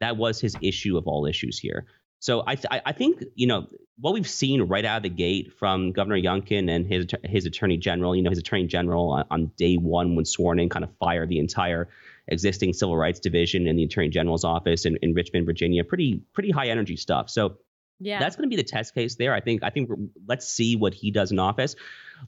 [0.00, 1.86] That was his issue of all issues here.
[2.18, 3.66] So I, th- I think you know
[3.98, 7.76] what we've seen right out of the gate from Governor Youngkin and his his attorney
[7.76, 8.16] general.
[8.16, 11.28] You know his attorney general on, on day one when sworn in kind of fired
[11.28, 11.88] the entire
[12.28, 15.84] existing civil rights division in the attorney general's office in, in Richmond, Virginia.
[15.84, 17.28] Pretty pretty high energy stuff.
[17.28, 17.58] So
[17.98, 18.18] yeah.
[18.18, 19.34] That's going to be the test case there.
[19.34, 19.62] I think.
[19.62, 19.90] I think.
[20.26, 21.74] Let's see what he does in office.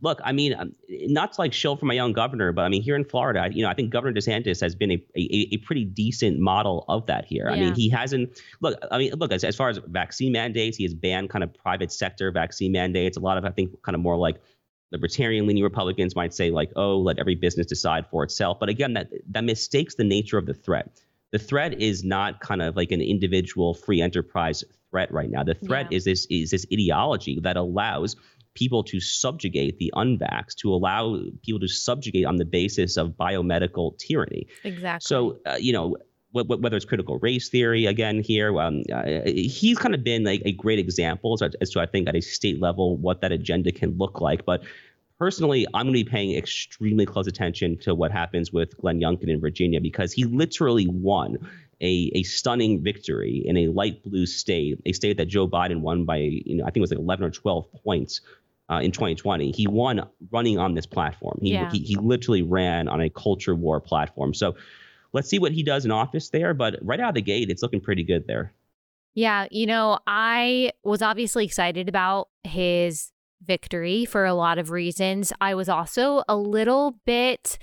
[0.01, 2.83] Look, I mean, um, not to like show for my young governor, but I mean,
[2.83, 5.85] here in Florida, you know, I think Governor DeSantis has been a a, a pretty
[5.85, 7.49] decent model of that here.
[7.49, 7.57] Yeah.
[7.57, 8.41] I mean, he hasn't.
[8.61, 11.53] Look, I mean, look as as far as vaccine mandates, he has banned kind of
[11.55, 13.17] private sector vaccine mandates.
[13.17, 14.41] A lot of, I think, kind of more like
[14.91, 18.59] libertarian leaning Republicans might say like, oh, let every business decide for itself.
[18.59, 21.01] But again, that that mistakes the nature of the threat.
[21.31, 25.43] The threat is not kind of like an individual free enterprise threat right now.
[25.43, 25.97] The threat yeah.
[25.97, 28.17] is this is this ideology that allows
[28.55, 33.97] people to subjugate the unvaxxed, to allow people to subjugate on the basis of biomedical
[33.99, 34.47] tyranny.
[34.65, 35.07] Exactly.
[35.07, 35.97] So, uh, you know,
[36.33, 40.53] whether it's critical race theory again here, um, uh, he's kind of been like a
[40.53, 43.97] great example as, as to I think at a state level what that agenda can
[43.97, 44.45] look like.
[44.45, 44.63] But
[45.19, 49.29] personally, I'm going to be paying extremely close attention to what happens with Glenn Youngkin
[49.29, 51.39] in Virginia because he literally won
[51.81, 56.05] a, a stunning victory in a light blue state, a state that Joe Biden won
[56.05, 58.21] by, you know, I think it was like 11 or 12 points
[58.71, 59.53] uh, in 2020.
[59.53, 61.39] He won running on this platform.
[61.41, 61.71] He, yeah.
[61.71, 64.35] he, he literally ran on a culture war platform.
[64.35, 64.57] So
[65.13, 66.53] let's see what he does in office there.
[66.55, 68.53] But right out of the gate, it's looking pretty good there.
[69.15, 73.11] Yeah, you know, I was obviously excited about his
[73.45, 75.33] victory for a lot of reasons.
[75.41, 77.59] I was also a little bit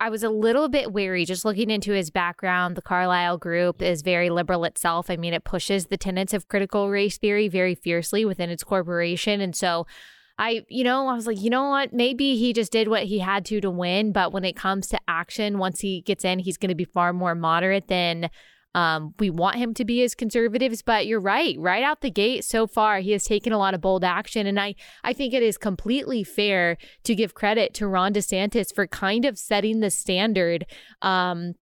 [0.00, 2.76] I was a little bit wary just looking into his background.
[2.76, 5.08] The Carlyle Group is very liberal itself.
[5.08, 9.40] I mean, it pushes the tenets of critical race theory very fiercely within its corporation.
[9.40, 9.86] And so
[10.36, 11.92] I, you know, I was like, you know what?
[11.92, 14.10] Maybe he just did what he had to to win.
[14.10, 17.12] But when it comes to action, once he gets in, he's going to be far
[17.12, 18.30] more moderate than
[18.74, 21.56] Um, we want him to be as conservatives, but you're right.
[21.58, 24.58] Right out the gate, so far, he has taken a lot of bold action, and
[24.58, 29.24] I I think it is completely fair to give credit to Ron DeSantis for kind
[29.24, 30.66] of setting the standard.
[31.02, 31.54] Um,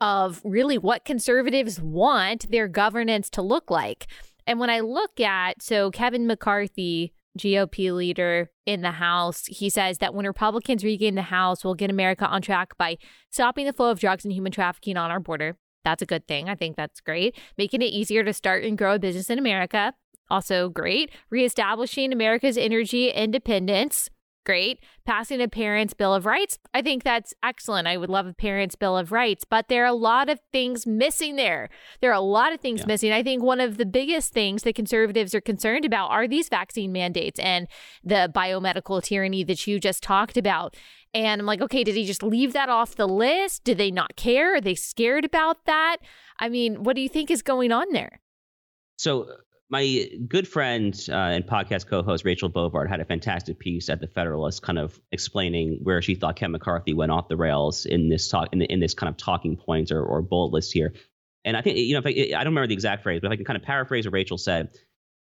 [0.00, 4.06] of really what conservatives want their governance to look like.
[4.46, 9.98] And when I look at, so Kevin McCarthy, GOP leader in the House, he says
[9.98, 12.98] that when Republicans regain the House, we'll get America on track by
[13.30, 15.56] stopping the flow of drugs and human trafficking on our border.
[15.84, 16.48] That's a good thing.
[16.48, 17.36] I think that's great.
[17.58, 19.94] Making it easier to start and grow a business in America.
[20.30, 21.10] Also great.
[21.30, 24.08] Reestablishing America's energy independence.
[24.44, 24.80] Great.
[25.06, 26.58] Passing a parent's bill of rights.
[26.74, 27.86] I think that's excellent.
[27.86, 30.84] I would love a parent's bill of rights, but there are a lot of things
[30.84, 31.68] missing there.
[32.00, 32.86] There are a lot of things yeah.
[32.86, 33.12] missing.
[33.12, 36.90] I think one of the biggest things that conservatives are concerned about are these vaccine
[36.90, 37.68] mandates and
[38.02, 40.76] the biomedical tyranny that you just talked about.
[41.14, 43.62] And I'm like, okay, did he just leave that off the list?
[43.62, 44.56] Do they not care?
[44.56, 45.98] Are they scared about that?
[46.40, 48.20] I mean, what do you think is going on there?
[48.96, 49.26] So,
[49.72, 54.06] my good friend uh, and podcast co-host Rachel Bovard had a fantastic piece at the
[54.06, 58.28] Federalist, kind of explaining where she thought Ken McCarthy went off the rails in this
[58.28, 60.92] talk, in, in this kind of talking points or, or bullet list here.
[61.46, 63.36] And I think you know, I, I don't remember the exact phrase, but if I
[63.36, 64.68] can kind of paraphrase what Rachel said,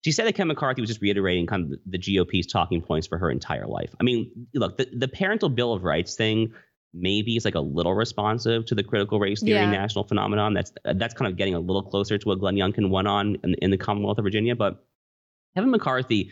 [0.05, 3.19] she said that Ken McCarthy was just reiterating kind of the GOP's talking points for
[3.19, 3.95] her entire life.
[4.01, 6.55] I mean, look, the, the parental bill of rights thing
[6.93, 9.71] maybe is like a little responsive to the critical race theory yeah.
[9.71, 10.55] national phenomenon.
[10.55, 13.37] That's uh, that's kind of getting a little closer to what Glenn Youngkin went on
[13.45, 14.57] in, in the Commonwealth of Virginia.
[14.57, 14.85] But
[15.55, 16.31] Kevin McCarthy,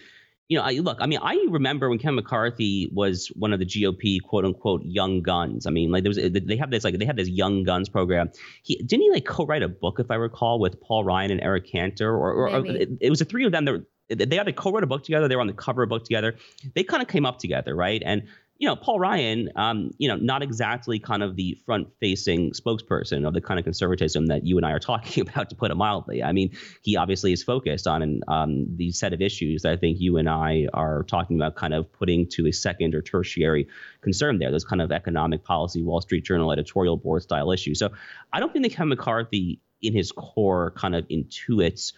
[0.48, 3.66] you know, I, look, I mean, I remember when Kevin McCarthy was one of the
[3.66, 5.66] GOP quote unquote young guns.
[5.66, 7.88] I mean, like there was uh, they have this like they have this young guns
[7.88, 8.30] program.
[8.62, 11.70] He didn't he like co-write a book if I recall with Paul Ryan and Eric
[11.70, 13.84] Cantor, or, or, or it, it, was the three of them that.
[14.08, 15.28] they either co-wrote a book together.
[15.28, 16.34] They were on the cover of a book together.
[16.74, 18.02] They kind of came up together, right?
[18.04, 18.22] And
[18.58, 23.32] you know, Paul Ryan, um, you know, not exactly kind of the front-facing spokesperson of
[23.32, 26.24] the kind of conservatism that you and I are talking about, to put it mildly.
[26.24, 26.50] I mean,
[26.82, 30.28] he obviously is focused on um, the set of issues that I think you and
[30.28, 33.68] I are talking about, kind of putting to a second or tertiary
[34.00, 34.50] concern there.
[34.50, 37.78] Those kind of economic policy, Wall Street Journal editorial board style issues.
[37.78, 37.90] So
[38.32, 41.92] I don't think that Kevin McCarthy, in his core, kind of intuits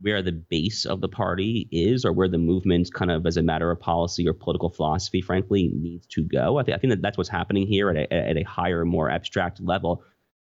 [0.00, 3.42] where the base of the party is or where the movement kind of as a
[3.42, 6.58] matter of policy or political philosophy frankly needs to go.
[6.58, 9.10] I, th- I think that that's what's happening here at a, at a higher more
[9.10, 10.02] abstract level.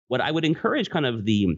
[0.08, 1.56] What i would encourage kind of the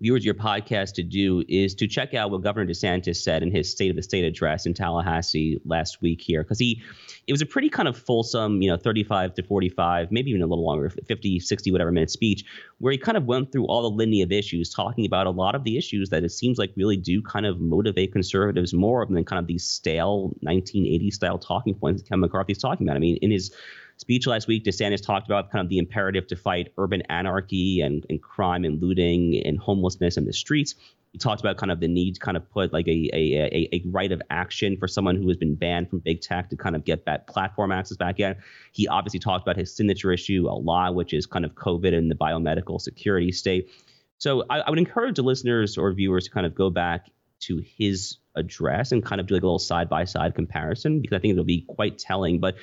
[0.00, 3.70] viewers your podcast to do is to check out what Governor DeSantis said in his
[3.70, 6.82] State of the State address in Tallahassee last week here, because he,
[7.26, 10.46] it was a pretty kind of fulsome, you know, 35 to 45, maybe even a
[10.46, 12.44] little longer, 50, 60, whatever minute speech,
[12.78, 15.54] where he kind of went through all the litany of issues, talking about a lot
[15.54, 19.24] of the issues that it seems like really do kind of motivate conservatives more than
[19.24, 22.96] kind of these stale 1980 style talking points that Ken McCarthy's talking about.
[22.96, 23.54] I mean, in his
[23.96, 28.04] speech last week, DeSantis talked about kind of the imperative to fight urban anarchy and,
[28.08, 30.74] and crime and looting and homelessness in the streets.
[31.12, 33.68] He talked about kind of the need to kind of put like a, a, a,
[33.72, 36.74] a right of action for someone who has been banned from big tech to kind
[36.74, 38.34] of get that platform access back in.
[38.72, 42.10] He obviously talked about his signature issue, a lot, which is kind of COVID and
[42.10, 43.70] the biomedical security state.
[44.18, 47.62] So I, I would encourage the listeners or viewers to kind of go back to
[47.76, 51.20] his address and kind of do like a little side by side comparison because I
[51.20, 52.40] think it'll be quite telling.
[52.40, 52.56] But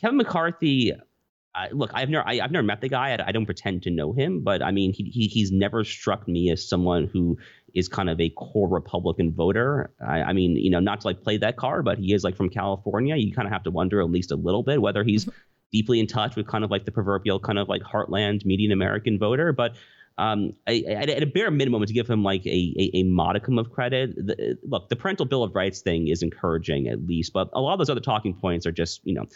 [0.00, 0.92] Kevin McCarthy,
[1.54, 3.10] I, look, I've never I, have never met the guy.
[3.10, 6.28] I, I, don't pretend to know him, but I mean, he, he he's never struck
[6.28, 7.38] me as someone who
[7.74, 9.90] is kind of a core Republican voter.
[10.06, 12.36] I, I, mean, you know, not to like play that card, but he is like
[12.36, 13.16] from California.
[13.16, 15.28] You kind of have to wonder at least a little bit whether he's
[15.72, 19.18] deeply in touch with kind of like the proverbial kind of like heartland median American
[19.18, 19.52] voter.
[19.52, 19.74] But
[20.16, 23.58] um, I, I, at a bare minimum, to give him like a, a, a modicum
[23.58, 27.50] of credit, the, look, the parental bill of rights thing is encouraging at least, but
[27.52, 29.26] a lot of those other talking points are just, you know,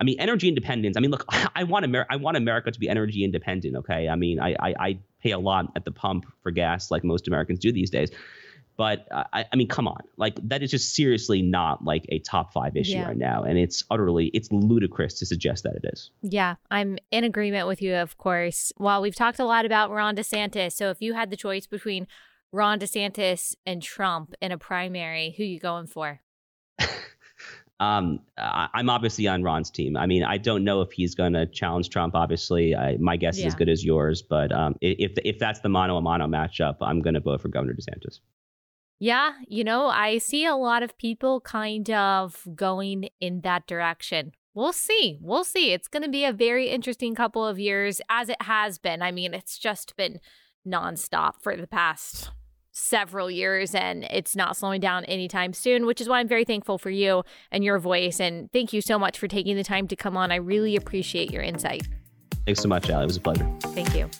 [0.00, 0.96] I mean, energy independence.
[0.96, 1.24] I mean, look,
[1.54, 2.12] I want America.
[2.12, 3.76] I want America to be energy independent.
[3.76, 7.04] Okay, I mean, I, I, I pay a lot at the pump for gas, like
[7.04, 8.10] most Americans do these days.
[8.76, 12.18] But uh, I, I mean, come on, like that is just seriously not like a
[12.18, 13.06] top five issue yeah.
[13.08, 16.10] right now, and it's utterly, it's ludicrous to suggest that it is.
[16.20, 18.72] Yeah, I'm in agreement with you, of course.
[18.76, 22.06] While we've talked a lot about Ron DeSantis, so if you had the choice between
[22.52, 26.20] Ron DeSantis and Trump in a primary, who you going for?
[27.78, 29.96] um, I, am obviously on Ron's team.
[29.96, 32.14] I mean, I don't know if he's going to challenge Trump.
[32.14, 33.46] Obviously, I, my guess yeah.
[33.46, 34.22] is as good as yours.
[34.22, 37.48] But um, if if that's the mano a mano matchup, I'm going to vote for
[37.48, 38.20] Governor DeSantis.
[38.98, 44.32] Yeah, you know, I see a lot of people kind of going in that direction.
[44.54, 45.18] We'll see.
[45.20, 45.72] We'll see.
[45.72, 49.02] It's going to be a very interesting couple of years, as it has been.
[49.02, 50.18] I mean, it's just been
[50.66, 52.30] nonstop for the past
[52.76, 56.76] several years and it's not slowing down anytime soon, which is why I'm very thankful
[56.76, 58.20] for you and your voice.
[58.20, 60.30] And thank you so much for taking the time to come on.
[60.30, 61.88] I really appreciate your insight.
[62.44, 63.04] Thanks so much, Allie.
[63.04, 63.50] It was a pleasure.
[63.60, 64.10] Thank you.